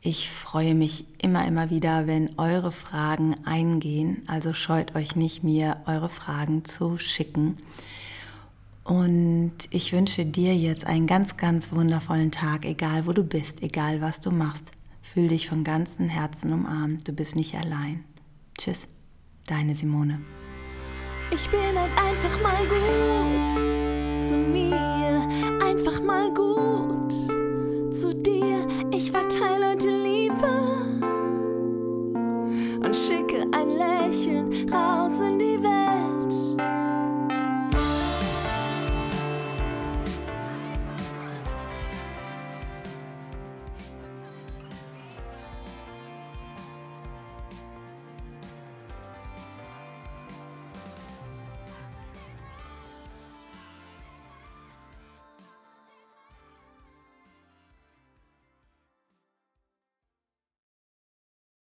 Ich 0.00 0.28
freue 0.28 0.74
mich 0.74 1.04
immer, 1.22 1.46
immer 1.46 1.70
wieder, 1.70 2.08
wenn 2.08 2.36
eure 2.40 2.72
Fragen 2.72 3.36
eingehen. 3.44 4.24
Also 4.26 4.54
scheut 4.54 4.96
euch 4.96 5.14
nicht, 5.14 5.44
mir 5.44 5.76
eure 5.86 6.08
Fragen 6.08 6.64
zu 6.64 6.98
schicken. 6.98 7.58
Und 8.84 9.54
ich 9.70 9.92
wünsche 9.92 10.26
dir 10.26 10.54
jetzt 10.56 10.86
einen 10.86 11.06
ganz, 11.06 11.36
ganz 11.36 11.72
wundervollen 11.72 12.32
Tag, 12.32 12.64
egal 12.64 13.06
wo 13.06 13.12
du 13.12 13.22
bist, 13.22 13.62
egal 13.62 14.00
was 14.00 14.20
du 14.20 14.30
machst. 14.30 14.72
Fühl 15.02 15.28
dich 15.28 15.48
von 15.48 15.62
ganzem 15.64 16.08
Herzen 16.08 16.52
umarmt. 16.52 17.06
Du 17.06 17.12
bist 17.12 17.36
nicht 17.36 17.54
allein. 17.54 18.04
Tschüss, 18.58 18.88
deine 19.46 19.74
Simone. 19.74 20.20
Ich 21.32 21.48
bin 21.48 21.60
halt 21.78 21.92
einfach 21.96 22.42
mal 22.42 22.66
gut. 22.66 23.11